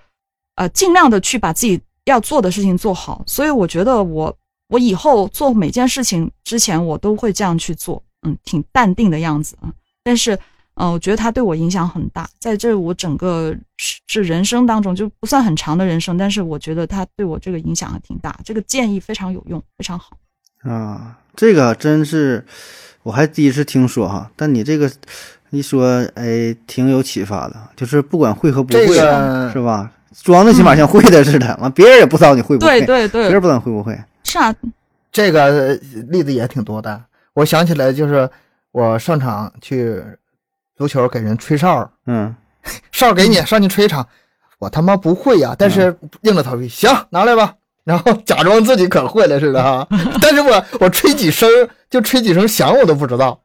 [0.56, 3.22] 呃尽量的去把自己要做的事情做好。
[3.26, 4.36] 所以我觉得我。
[4.68, 9.70] 我以后做每件事情之前，我都会这样去做，嗯，挺淡定的样子啊。
[10.02, 10.36] 但是，
[10.76, 18.38] 嗯，我觉得他对我影响很大，在这我整个是人生当中就不算很长的人生，但是我觉得他对我这个影响还挺大。
[18.44, 20.16] 这个建议非常有用，非常好
[20.62, 21.18] 啊。
[21.36, 22.44] 这个真是
[23.02, 24.90] 我还第一次听说哈，但你这个
[25.50, 27.54] 一说，哎，挺有启发的。
[27.76, 28.86] 就是不管会和不会，
[29.52, 29.92] 是吧？
[30.22, 33.98] 装的起码像会的似的，完别人也不知道你会不会，对对对，别人不知道你会不会。
[34.22, 34.54] 是啊，
[35.10, 35.74] 这个
[36.08, 37.02] 例子也挺多的。
[37.34, 38.28] 我想起来，就是
[38.70, 40.00] 我上场去
[40.76, 42.34] 足球给人吹哨，嗯，
[42.92, 44.06] 哨给你上去吹一场，
[44.58, 47.54] 我他妈不会呀，但是硬着头皮，行，拿来吧，
[47.84, 49.86] 然后假装自己可会了似的哈。
[50.20, 51.48] 但是我我吹几声
[51.88, 53.40] 就吹几声响，我都不知道，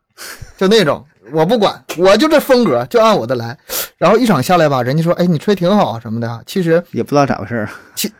[0.57, 3.57] 就那种，我不管，我就这风格，就按我的来。
[3.97, 8.11] 然后一场下来吧，人家说，哎，你吹挺好啊什么的，其实也不知道咋回事其。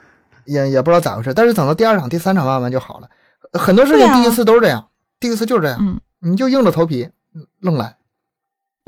[0.45, 3.07] 也也不知道咋回事，但是等到第二场、第三场慢慢就好了。
[3.53, 4.83] 很多事情第一次都是这样，
[5.19, 7.07] 第一次就是这样，嗯，你就硬着头皮
[7.59, 7.95] 愣来。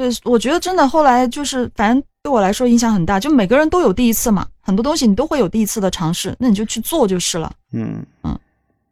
[0.01, 3.19] 对，我觉得真的后来就是，反正对我来说影响很大。
[3.19, 7.51] 就每个人都有第一次嘛，很多东西你都会有第一次的尝试，那你就去做就是了。
[7.73, 8.37] 嗯嗯。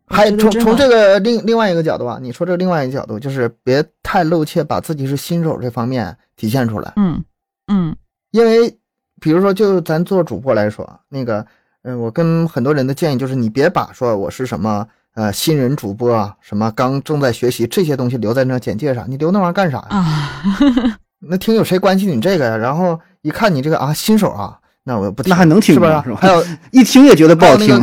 [0.05, 6.93] 还从从这个另另外一个角度啊，你说这另外一个角度就是别太露怯，把自己是新手这方面体现出来。
[6.95, 7.23] 嗯
[7.67, 7.95] 嗯。
[8.31, 8.69] 因为
[9.19, 11.45] 比如说，就咱做主播来说，那个。
[11.83, 14.85] 嗯，我跟很多人的建议就是，你别把说我是什么
[15.15, 19.87] 呃新人主播啊，什么刚正在学习这些东西留在那简介上，你留那玩意儿干啥呀？
[19.89, 20.43] 啊，
[21.19, 22.55] 那听有谁关心你这个呀？
[22.55, 26.13] 然后一看你这个啊新手啊，那我不听，那还能听是不是？
[26.15, 27.81] 还有 一听也觉得不好听。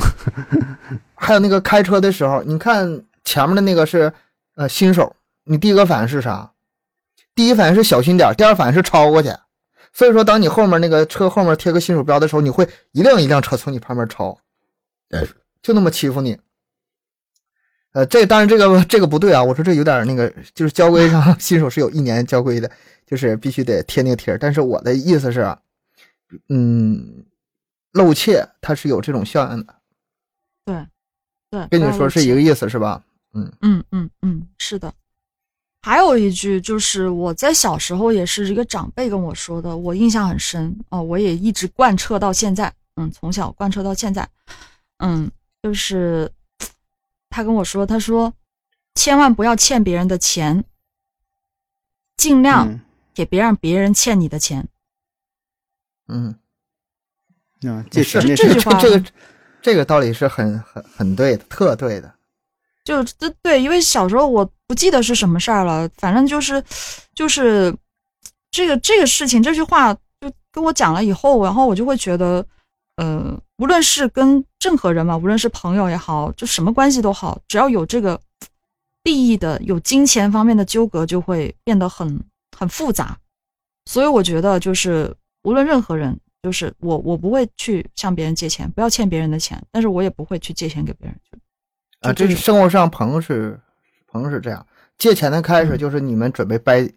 [1.14, 4.12] 还有那个开车的时候，你看前面的那个是
[4.56, 5.14] 呃新手，
[5.44, 6.50] 你第一个反应是啥？
[7.34, 9.30] 第一反应是小心点，第二反应是超过去。
[9.92, 14.38] 所以说，当你后面那个车后面贴个新手标的时候，你会一辆一辆车从你旁边超，
[15.62, 16.38] 就那么欺负你。
[17.96, 22.70] 呃，这当然这个这个不对啊，我说这有点那个，就是交规上 新手是有一年交规的，
[23.06, 24.36] 就是必须得贴那个贴。
[24.36, 25.56] 但是我的意思是，
[26.50, 27.24] 嗯，
[27.92, 29.74] 漏怯它是有这种效应的。
[30.66, 30.86] 对，
[31.50, 33.02] 对，跟你说是一个意思是吧？
[33.32, 34.92] 嗯嗯嗯嗯，是的。
[35.80, 42.70] 还有一句，就是我在小时候也是一个长辈跟我说的，我印象很深哦，我也一直贯彻到现在。
[42.96, 44.28] 嗯，从小贯彻到现在。
[44.98, 45.30] 嗯，
[45.62, 46.30] 就是
[47.28, 48.32] 他跟我说，他说
[48.94, 50.64] 千万不要欠别人的钱，
[52.16, 52.80] 尽量
[53.16, 54.66] 也别让别人欠你的钱。
[56.08, 56.38] 嗯，
[57.62, 59.04] 啊，这是这句话，这个
[59.60, 62.14] 这个道理是很很很对的，特对的。
[62.84, 66.62] 就这对，因为小时候我不记得是什么事儿了，反正就是，
[67.16, 67.76] 就是，
[68.52, 72.46] 这个这个事情，这句话就跟我讲了以后，然后我就会觉得，
[72.96, 78.20] 呃，无论是跟任何人嘛，无论是朋友也好，就什么关系都好，只要有这个
[79.02, 82.18] 利益的、有金钱方面的纠葛，就会变得很
[82.56, 83.18] 很复杂。
[83.84, 91.16] 所以我觉得，就是无论任何人，就是我，我不会去向别人借钱，不要欠别人的钱，但是我也不会去借钱给别人。
[92.00, 93.60] 啊，这是生活上朋友是
[94.06, 94.66] 朋友是这样，
[94.98, 96.88] 借钱的开始就是你们准备掰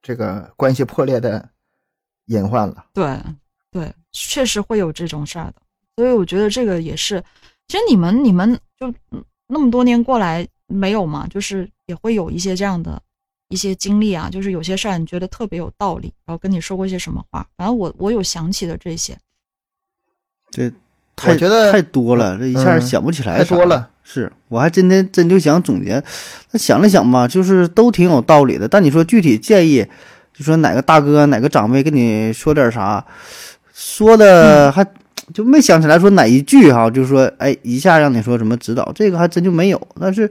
[0.00, 1.48] 这个关系破裂的
[2.26, 2.86] 隐患了。
[2.94, 3.18] 对
[3.70, 5.54] 对，确实会有这种事儿的。
[5.96, 7.22] 所以我觉得这个也是，
[7.68, 8.92] 其实你们你们就
[9.46, 13.00] 那么多年过来没有嘛，就是也会有一些这样的。
[13.52, 19.18] 一些经历啊，就是有些事儿你觉得特别有道理，然后跟你说过一些什么话，反正我我有想起的这些。
[20.52, 20.70] 这
[21.16, 23.38] 太觉得太多了，这一下想不起来。
[23.38, 26.00] 太多了，是我还真的真就想总结，
[26.52, 28.68] 那想了想吧，就是都挺有道理的。
[28.68, 29.84] 但你说具体建议，
[30.32, 33.04] 就说哪个大哥哪个长辈跟你说点啥，
[33.80, 34.86] 说的还
[35.32, 39.80] 就没想起来说哪一句哈，就是说哎一下让你说什么指导，这个还真就没有。
[39.98, 40.30] 但是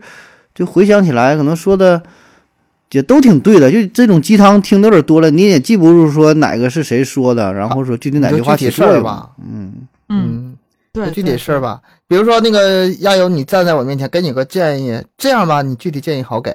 [0.54, 2.02] 就回想起来，可能说的。
[2.92, 9.30] 也都挺对的，就这种鸡汤听的有点多了，你也记不住说哪个是谁说的，然后说具体哪句话起事儿吧。
[9.48, 10.58] 嗯嗯，
[10.92, 11.80] 对，具体事儿吧。
[12.08, 16.52] 比如说那个亚游，你站在我面前，给你个建议，这样吧，你具体建议好给。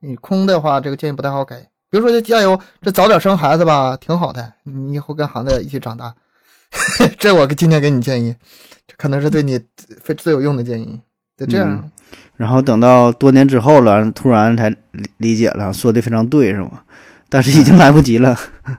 [0.00, 1.56] 你空的话，这个建议不太好给。
[1.88, 6.14] 比如说这亚游，这早点生孩子吧，挺好的，你以后跟孩子一起长大。
[7.18, 8.34] 这我今天给你建议，
[8.86, 9.60] 这可能是对你
[10.04, 11.00] 最最有用的建议。
[11.36, 11.90] 就这样。
[12.36, 14.74] 然后等到多年之后了，突然才
[15.18, 16.82] 理解了，说的非常对，是吗？
[17.28, 18.36] 但是已经来不及了。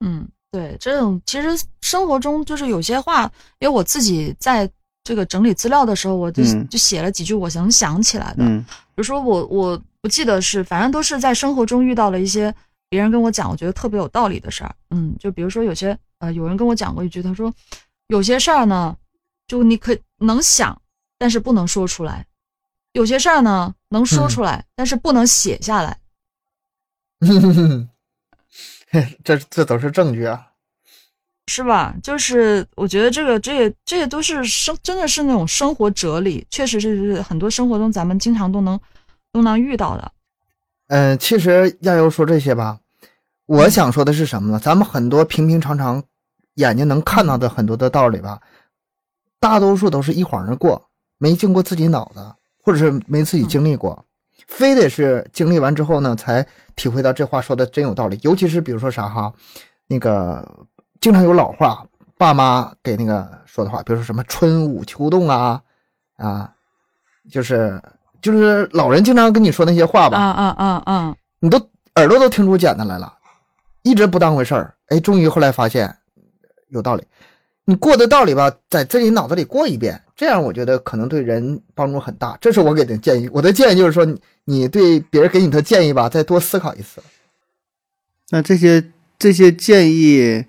[0.00, 1.48] 嗯，对，这种其实
[1.82, 4.68] 生活中就是有些话，因为我自己在
[5.04, 8.44] 这个整理资料的时候，我就就写了几句我能想起来的。
[8.44, 8.64] 嗯，
[8.94, 12.54] 比如说我我不记得是，反正都是在生活中遇到了一些
[12.96, 14.74] 别人跟我讲，我觉得特别有道理的事儿。
[14.88, 17.52] 嗯，就比如说有些呃，有人跟我讲过一句，他说
[18.06, 18.96] 有些事儿呢。
[19.48, 20.82] 就你可能想，
[21.18, 22.24] 但是不能说出来；
[22.94, 25.96] 有些事儿呢，能说出来，但是不能写下来。
[29.22, 30.48] 这这都是证据啊，
[31.46, 31.94] 是吧？
[32.02, 38.80] 就是我觉得这个，这也这也都是生，真的是那种生活哲理，确实是很多生活中咱们经常都能
[39.30, 40.12] 都能遇到的。
[40.88, 42.80] 嗯，其实亚优说这些吧，
[43.46, 44.58] 我想说的是什么呢？
[44.58, 46.02] 咱们很多平平常常
[46.54, 48.40] 眼睛能看到的很多的道理吧。
[49.38, 50.82] 大多数都是一晃而过，
[51.18, 52.20] 没经过自己脑子，
[52.62, 54.04] 或者是没自己经历过，
[54.48, 56.44] 非得是经历完之后呢，才
[56.74, 58.18] 体会到这话说的真有道理。
[58.22, 59.32] 尤其是比如说啥哈，
[59.86, 60.66] 那个
[61.00, 61.86] 经常有老话，
[62.18, 65.62] 爸妈给那个说的话，比如说什么春捂秋冻啊
[66.16, 66.50] 啊，
[67.30, 67.80] 就是
[68.20, 71.58] 就是老人经常跟你说那些话吧，啊啊啊啊，你都
[71.96, 73.15] 耳朵都听出茧子来了，
[73.86, 75.96] 一直不当回事儿，哎，终于后来发现
[76.70, 77.04] 有道理。
[77.64, 82.36] 你过的道理吧，在自己脑子里过一遍，这样我觉得可能对人帮助很大。
[82.40, 83.30] 这是我给的建议。
[83.32, 84.04] 我的建议就是说，
[84.44, 87.00] 你对别人给你的建议吧，再多思考一次。
[88.30, 88.82] 那这些
[89.20, 90.44] 这些建议，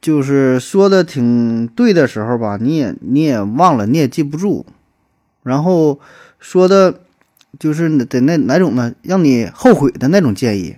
[0.00, 4.66] 就是说的挺对的时候吧，你也你也忘了，你也记不住。
[5.44, 6.00] 然后
[6.40, 7.00] 说的，
[7.60, 8.92] 就是得那哪种呢？
[9.02, 10.76] 让你后悔的那种建议。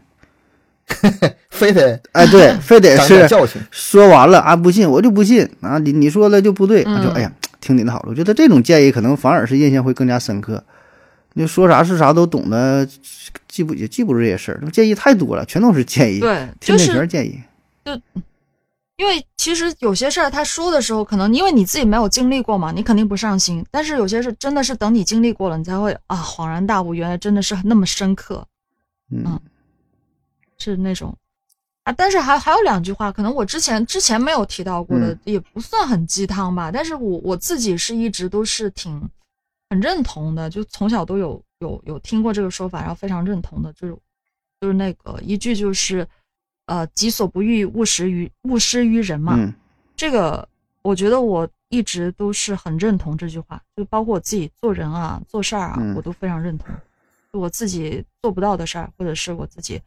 [1.50, 3.28] 非得哎，对， 非得是
[3.70, 5.78] 说完了啊，不信我就不信啊！
[5.78, 8.06] 你你说的就不对，我就哎呀，听你的好了。
[8.08, 10.62] 我觉得这种建议可能反而是印象会更加深刻。
[11.34, 12.86] 你说啥是啥都懂得，
[13.48, 14.60] 记不也记不住这些事儿。
[14.70, 17.40] 建议太多了，全都是建议，对，就是建议。
[17.84, 17.92] 就
[18.98, 23.64] 因为其实有些事儿他说的时候，可能因为你自己没有经历过嘛，你肯定不上心。
[23.70, 28.46] 但是有些事真的是等你经历过了，你才会啊恍然大悟，原来真的是那么深刻。
[29.10, 29.40] 嗯。
[30.62, 31.16] 是那种，
[31.82, 36.70] 啊，但是还还有两句话，可能我之前之前没有提到过的，也不算很鸡汤吧。
[36.70, 39.10] 但是我我自己是一直都是挺
[39.70, 43.96] 很认同的，就从小都有有有听过这个说法，然后非常认同的，就是
[44.60, 46.06] 就是那个一句就是，
[46.66, 49.36] 呃，己所不欲，勿施于勿施于人嘛。
[49.96, 50.48] 这个
[50.82, 56.68] 我觉得我一直都是很认同这句话，就包括我自己做人啊、做事儿啊，我都非常认同。
[57.32, 59.80] 我自己做不到的事儿，或者是我自己。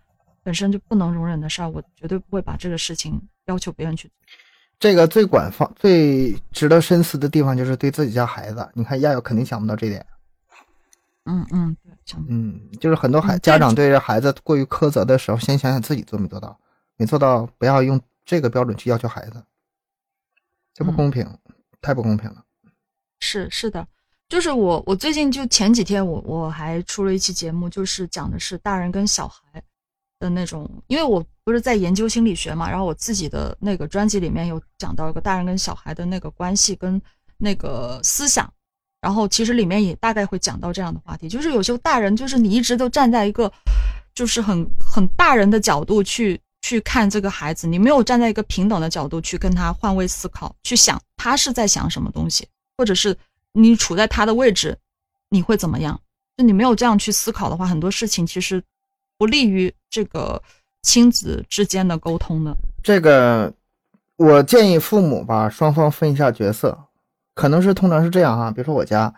[0.46, 4.14] 本身就不能容忍的事儿，我绝对不会把这个事情要求别人去做。
[4.78, 8.70] 这个最管放、最值得深思的地方，就是对自己家孩子。
[8.76, 10.06] 你看亚亚肯定想不到这点。
[11.24, 16.56] 嗯嗯，对，嗯，就是很多孩家长对着孩子过于苛责的时候，先想想自己做没做到。
[16.98, 19.44] 没做到，不要用这个标准去要求孩子，
[20.76, 21.28] 这不公平，
[21.82, 22.44] 太不公平了。
[23.20, 23.88] 是是的，
[24.30, 29.64] 就是我我最近就前几天我我还出了一期节目，就是讲的是大人跟小孩。
[30.20, 37.02] 的那种，因为我不是在研究心理学嘛，然后我自己的那个专辑里面有讲到一个大人跟小孩的那个关系跟
[37.38, 38.52] 那个思想，
[39.02, 43.52] 然后其实里面也大概会讲到这样的话题，就是有些大人就是你一直都站在一个
[44.14, 52.48] 就是很很大人的角度去去看这个孩子，你没有站在一个平等的角度去跟他换位思考，去想他是在想什么东西，
[52.78, 53.16] 或者是
[53.52, 54.78] 你处在他的位置，
[55.30, 56.00] 你会怎么样？
[56.38, 58.64] 就你没有这样去思考的话，很多事情其实
[59.18, 60.42] 不利于这个
[60.82, 62.56] 亲子之间的沟通的。
[62.84, 63.52] 这个
[64.18, 66.78] 我建议父母吧，双方分一下角色，
[67.34, 68.52] 可能是通常是这样哈。
[68.52, 69.14] 比如说我家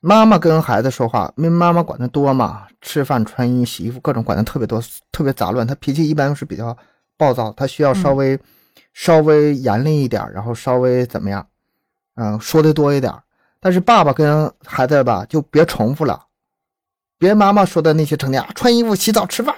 [0.00, 5.66] 妈妈跟孩子说话，因为妈妈管的多嘛，吃饭、穿衣、洗衣服各种管的特别多，特别杂乱。
[5.66, 6.76] 她脾气一般是比较
[7.16, 8.38] 暴躁，她需要稍微
[8.92, 11.46] 稍微严厉一点，然后稍微怎么样，
[12.16, 13.12] 嗯，说的多一点。
[13.60, 16.23] 但是爸爸跟孩子吧，就别重复了。
[17.18, 19.54] 别妈妈说的那些成天啊，穿衣服、洗澡、吃饭，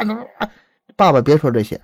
[0.94, 1.80] 爸爸别说这些，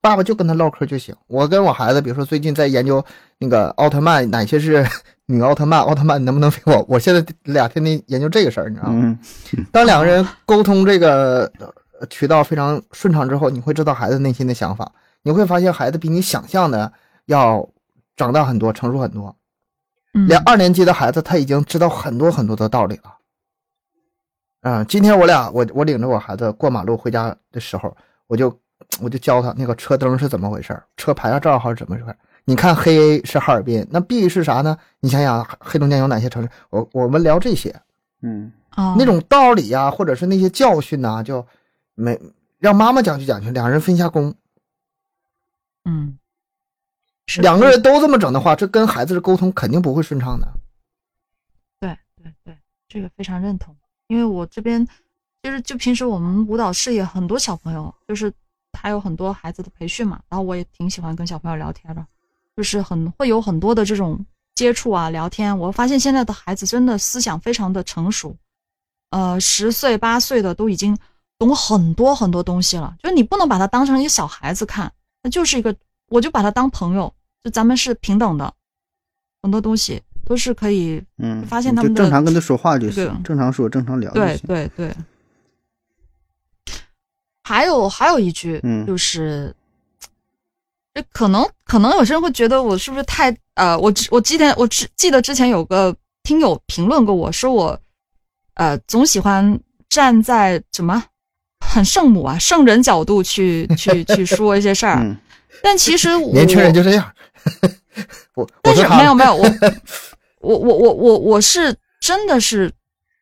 [0.00, 1.14] 爸爸就跟他唠嗑就行。
[1.26, 3.04] 我跟我孩子，比如说最近在研究
[3.38, 4.86] 那个奥特曼，哪些是
[5.26, 6.60] 女奥特曼，奥特曼能不能飞？
[6.64, 9.18] 我我现在俩天天研究这个事儿，你知道吗？
[9.72, 11.52] 当两个人沟通这个
[12.08, 14.90] 渠道非常顺畅之后，你会知道孩子内心的想法，
[15.22, 16.92] 你会发现孩子比你想象的
[17.26, 17.68] 要
[18.16, 19.34] 长大很多，成熟很多。
[20.26, 23.15] 连二年级的孩子他已经知道很多很多的道理了。
[24.66, 27.96] 嗯，今天我俩我我领着我孩子过马路回家的时候，
[28.26, 28.48] 我就
[29.00, 34.76] 我就教他那个车灯是怎么回事车牌啊照号是怎么回事你看黑 A 是哈尔滨，那 B 是啥呢？
[34.98, 36.50] 你想想黑龙江有哪些城市？
[36.70, 37.80] 我我们聊这些，
[38.22, 41.46] 嗯啊，那种道理呀，或者是那些教训呐，就
[41.94, 42.18] 没
[42.58, 44.34] 让妈妈讲去讲去，两人分一下工。
[45.84, 46.18] 嗯，
[47.40, 50.48] 两个人都这么整的话，这跟孩子的沟通肯定不会顺畅的。
[51.78, 52.58] 对对对，
[52.88, 53.76] 这个非常认同。
[54.08, 54.86] 因为我这边
[55.42, 58.32] 就是就平时我们舞蹈室也很多小朋友，就是
[58.72, 62.06] 还有很多孩子的培训嘛，然后我也挺喜欢跟小朋友聊天的，
[62.56, 65.56] 就是很会有很多的这种接触啊聊天。
[65.58, 68.36] 我发现现在的孩子真的思想非常的成熟，
[69.10, 70.96] 呃，十岁八岁的都已经
[71.38, 72.96] 懂很多很多东西了。
[73.02, 74.92] 就是你不能把他当成一个小孩子看，
[75.22, 75.74] 那就是一个，
[76.08, 78.52] 我就把他当朋友，就咱们是平等的，
[79.42, 80.02] 很多东西。
[80.26, 84.10] 都是可以，嗯，发现他们正常跟他说话就行，正常说，正常聊。
[84.12, 84.92] 对对对。
[87.44, 89.54] 还有还有一句，嗯，就是，
[90.92, 97.80] 这可能可能有些人会觉得我是不是太呃，我我记得我记记得之前有个听友评论过我说我，
[98.54, 101.00] 呃，总喜欢站在什么
[101.64, 105.16] 很圣母啊圣人角度去去去说一些事儿，
[105.62, 107.12] 但其实年轻人就这样。
[108.34, 109.48] 我但是没有没有我。
[110.46, 112.72] 我我我我我是真的是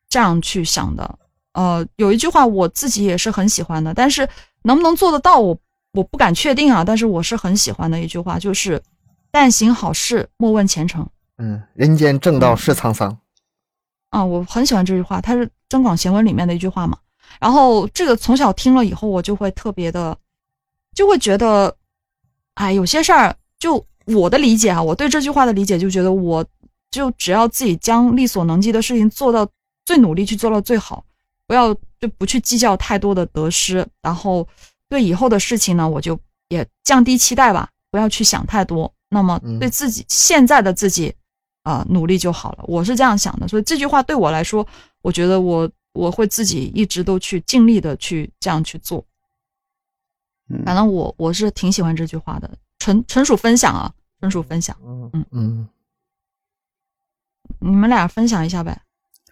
[0.08, 1.18] 这样去想的，
[1.52, 4.28] 呃，有一句话我自己也是很喜欢的，但是
[4.62, 5.56] 能不能做得到，我
[5.92, 6.84] 我不敢确定啊。
[6.84, 8.80] 但是我是很喜欢的一句话，就是
[9.32, 11.08] “但行好事，莫问前程”。
[11.38, 13.16] 嗯，人间正道是沧桑。
[14.10, 16.98] 啊，我很喜欢这句话，它是《增广贤文》里面的一句话嘛。
[17.40, 20.16] 然后这个从小听了以后，我就会特别的，
[20.94, 21.74] 就会觉得，
[22.54, 26.44] 哎，有些事儿，就我的理解啊，我对这句话的理解，就觉得我。
[26.98, 29.48] 就只要自己将力所能及的事情做到
[29.84, 31.04] 最努力去做到最好，
[31.46, 34.46] 不要就不去计较太多的得失，然后
[34.88, 36.18] 对以后的事情呢，我就
[36.48, 38.92] 也降低期待吧，不要去想太多。
[39.08, 41.14] 那么对自己现在的自己
[41.62, 43.46] 啊努力就好了，我是这样想的。
[43.46, 44.66] 所以这句话对我来说，
[45.02, 49.04] 我觉得我我会自己一直都去尽力的去这样去做。
[50.64, 54.76] 反正我我是挺喜欢这句话的，纯纯属分享啊，纯属分享。
[54.84, 55.68] 嗯嗯嗯。
[57.60, 58.78] 你们俩分享一下呗，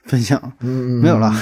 [0.04, 1.32] 分享，没有了，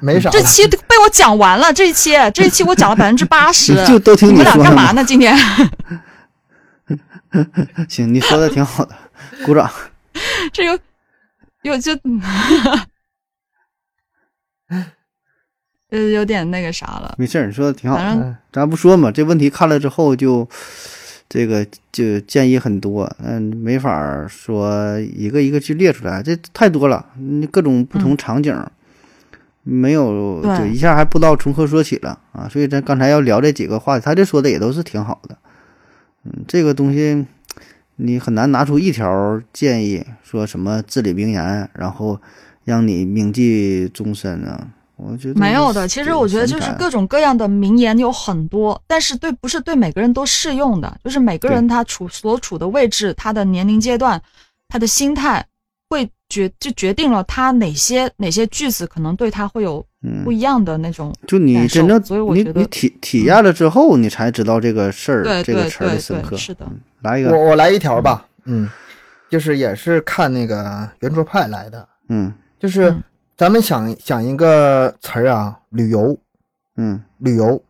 [0.00, 0.30] 没啥。
[0.30, 5.02] 这期 被我讲完了，这一期，这一期我讲了百分之八十， 就都听你们俩干嘛呢？
[5.04, 5.36] 今天，
[7.88, 8.94] 行，你说的挺好的，
[9.44, 9.70] 鼓掌。
[10.52, 10.78] 这有
[11.62, 11.92] 有就，
[15.90, 17.14] 呃，有点那个啥了。
[17.18, 17.96] 没事你说的挺好。
[17.96, 20.48] 反正咱不说嘛，这问题看了之后就。
[21.28, 27.04] 这个就建议很多，嗯，没法说一个一个去列出来，这太多了，
[27.50, 28.56] 各种不同场景，
[29.62, 32.48] 没有就一下还不知道从何说起了啊。
[32.48, 35.36] 所以咱刚才要聊这几个话题，他这说的也都是挺好的，
[36.24, 37.26] 嗯，这个东西
[37.96, 42.18] 你很难拿出一条建议，说什么至理名言，然后
[42.64, 44.68] 让你铭记终身啊。
[44.98, 54.20] 我觉得没有的，其实我觉得就是各种各样的名言有很多，但是对不是对每个人都适用的，就是每个人他处所处的位置、他的年龄阶段、
[54.68, 55.46] 他的心态，
[55.88, 60.24] 会决就决定了他哪些哪些句子可能对他会有嗯。
[60.24, 61.14] 不，一样的那种。
[61.26, 66.30] 就你真正你所以我觉得你体体验了之后，你才知道这个事儿对这个词儿的对对深刻。
[66.30, 68.68] 对，是的，嗯来一个，我我来一条吧，嗯，
[69.30, 72.32] 就是也是看那个圆桌派来的，嗯。
[72.60, 73.02] 就是嗯
[73.38, 76.18] 咱们想想一个词儿啊，旅游，
[76.74, 77.00] 嗯。
[77.18, 77.62] 旅游，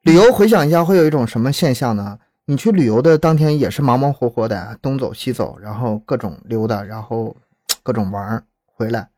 [0.00, 2.18] 旅游，回想一下会有一种什么现象呢？
[2.46, 7.36] 你去旅游的当天也是忙忙活活的，东走西走，然后各种溜达，然后
[7.82, 9.10] 各种玩儿，回来，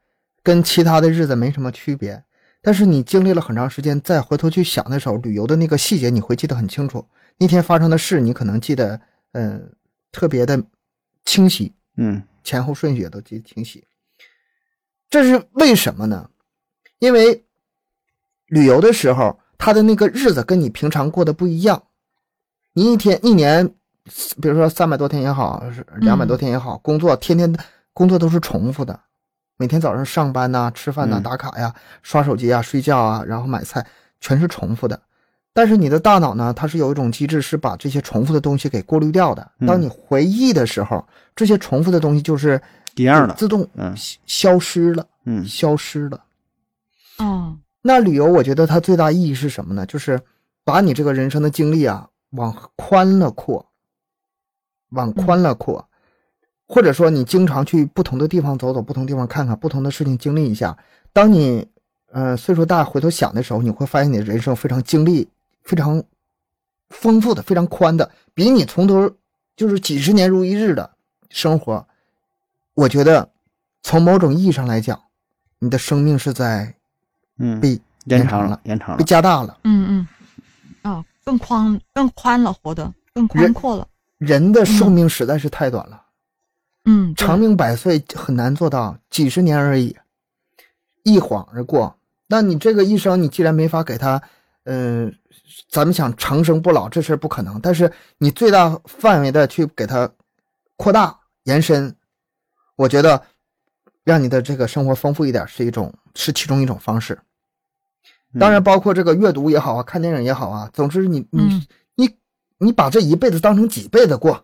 [0.43, 2.21] 跟其他的日子没什么区别。
[2.61, 7.07] 但是你经历了很长时间，再回头去想的时候，旅游的那个细节你会记得很清楚，
[7.39, 9.01] 那天发生的事你可能记得，
[9.35, 9.71] 嗯、
[10.11, 10.61] 特别的
[11.25, 12.21] 清晰，嗯。
[12.43, 13.85] 前后顺序也都记得清晰。
[15.11, 16.31] 这是为什么呢？
[17.01, 17.45] 因为
[18.47, 21.83] 旅游的时候，他的那个日子跟你平常过得不一样。
[22.75, 23.67] 你一天一年，
[24.41, 27.53] 比如说三百多天也好，是两百多天也好，工作天天
[27.93, 29.01] 工作都是重复的，
[29.57, 33.85] 每天早上上班呐、吃饭呐、嗯打卡呀、刷手机啊、睡觉啊，然后买菜，
[34.21, 35.01] 全是重复的。
[35.53, 39.51] 但是你的大脑呢，它是有一种机制，是把这些重复的东西给过滤掉的。
[39.67, 41.05] 当嗯你回忆的时候，
[41.35, 42.61] 这些重复的东西就是
[42.97, 43.95] 一样的自动嗯
[44.27, 46.25] 消失了，嗯消失了。
[47.19, 49.85] 哦，那旅游，我觉得它最大意义是什么呢？
[49.87, 50.21] 就是
[50.65, 53.67] 把你这个人生的经历啊，往宽了扩，
[54.91, 55.89] 往宽了扩，
[56.67, 60.77] 或者说你经常去不同的地方走走，不同地方看看，不同的事情经历一下。
[61.13, 61.67] 当你
[62.11, 65.29] 呃岁数大回头想的时候，你会发现你的人生非常经历
[65.63, 66.03] 非常
[66.89, 69.11] 丰富的、非常宽的，比你从头
[69.57, 70.91] 就是几十年如一日的
[71.29, 71.87] 生活，
[72.81, 73.29] 我觉得
[73.83, 74.99] 从某种意义上来讲，
[75.59, 76.75] 你的生命是在
[77.39, 79.05] 嗯，被延长了延长了被。
[79.05, 79.59] 加大了。
[79.65, 80.07] 嗯
[80.83, 83.87] 嗯，啊，更宽更宽了，活得更宽阔了。
[84.17, 86.03] 人的寿命实在是太短了，
[86.87, 89.95] 嗯，对长命百岁很难做到，几十年而已，
[91.03, 91.95] 一晃而过。
[92.29, 94.23] 那你这个一生，你既然没法给他，
[94.65, 95.15] 嗯、
[95.69, 97.61] 咱们想长生不老，这事儿不可能。
[97.61, 100.11] 但是你最大范围的去给他
[100.77, 101.95] 扩大延伸，
[102.81, 103.23] 我觉得
[104.05, 107.19] 让你的这个生活丰富一点是一种，是其中一种方式。
[108.39, 111.67] 当然，包括这个阅读也好啊，看电影也好啊，总之你你、嗯
[111.97, 112.09] 你
[112.57, 114.43] 你把这一辈子当成几辈子过，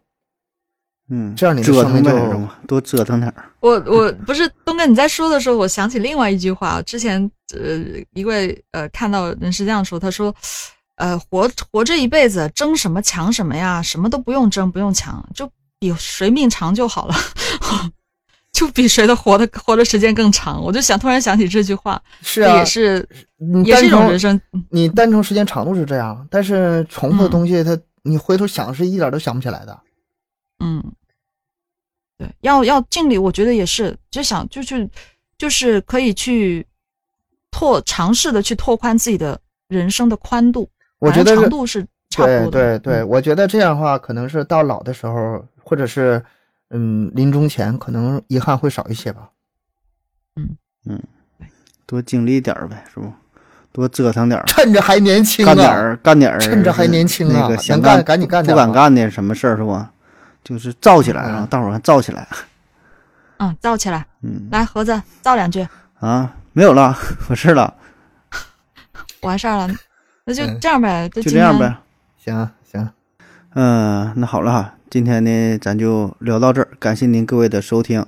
[1.09, 2.67] 嗯，这样你的折腾呗，生命就？
[2.67, 3.51] 多折腾点儿。
[3.61, 6.83] 我我不是东哥，你在说的时候，我想起另外一句话。
[6.83, 7.79] 之前呃，
[8.13, 10.35] 一位呃看到人是这样说，他说，
[10.97, 13.81] 呃，活活这一辈子，争什么抢什么呀？
[13.81, 17.15] 什么都不用争，不用抢，就比谁命长就好了，
[18.57, 20.65] 就比谁的活的活的时间更长。
[20.65, 23.07] 我就想突然想起这句话，是啊，也是
[23.67, 24.41] 也是一种人生。
[24.71, 29.79] 你单从时间长度是这样，但是重复的嗯东西它，你回头想是一点都想不起来的。
[30.61, 30.83] 嗯，
[32.17, 34.89] 对，要要尽力，我觉得也是，就想就去，
[35.37, 36.67] 就是可以去
[37.51, 39.39] 拓尝试的去拓宽自己的
[39.69, 40.67] 人生的宽度，
[40.99, 42.79] 我觉得长度是差不多的。
[42.79, 46.25] 对对，我觉得这样的话，可能是到老的时候，或者是
[46.71, 49.31] 嗯临终前，可能遗憾会少一些吧。
[50.37, 50.49] 嗯
[50.85, 51.03] 嗯
[51.87, 53.13] 多经历点儿呗，是不？
[53.73, 59.85] 多折腾点儿，趁着还年轻啊，干点儿干点儿，趁着还年轻啊那个想能干赶紧干不敢干的什么事儿是不？
[60.43, 62.27] 就是造起来，啊大伙儿看造起来。
[63.39, 65.67] 嗯，造起来，嗯来盒子造两句，
[66.01, 66.97] 啊，没有了，
[67.29, 67.75] 完事儿了，
[69.21, 69.69] 完事儿了，
[70.25, 71.31] 那就嗯这样呗，就就。
[71.31, 71.77] 这样呗。
[72.17, 72.89] 行行，
[73.55, 78.07] 嗯，那好了哈，今天呢咱就聊到这儿，感谢您各位的收听，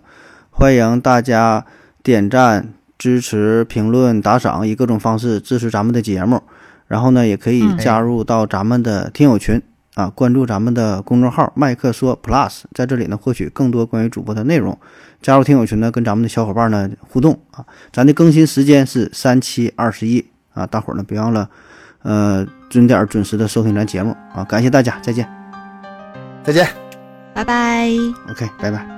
[0.50, 1.66] 欢迎大家
[2.02, 6.42] 点赞、支持、评论、打赏，以各种方式支持咱们的节目。
[6.86, 9.60] 然后呢，也可以嗯加入到咱们的听友群
[9.94, 14.78] 啊，关注咱们的公众号“麦克说 Plus”，在这里呢获取更多关于主播的内容。
[15.20, 17.66] 加入听友群呢，跟咱们的小伙伴呢互动啊。
[17.92, 20.24] 咱的更新时间是三七二十一
[20.54, 21.50] 啊，大伙儿呢别忘了，
[22.02, 24.42] 呃，准点儿准时的收听咱节目啊。
[24.44, 25.37] 感谢大家，再见。
[26.48, 26.66] 再见。
[27.34, 27.90] 拜拜。
[28.30, 28.97] OK，拜拜。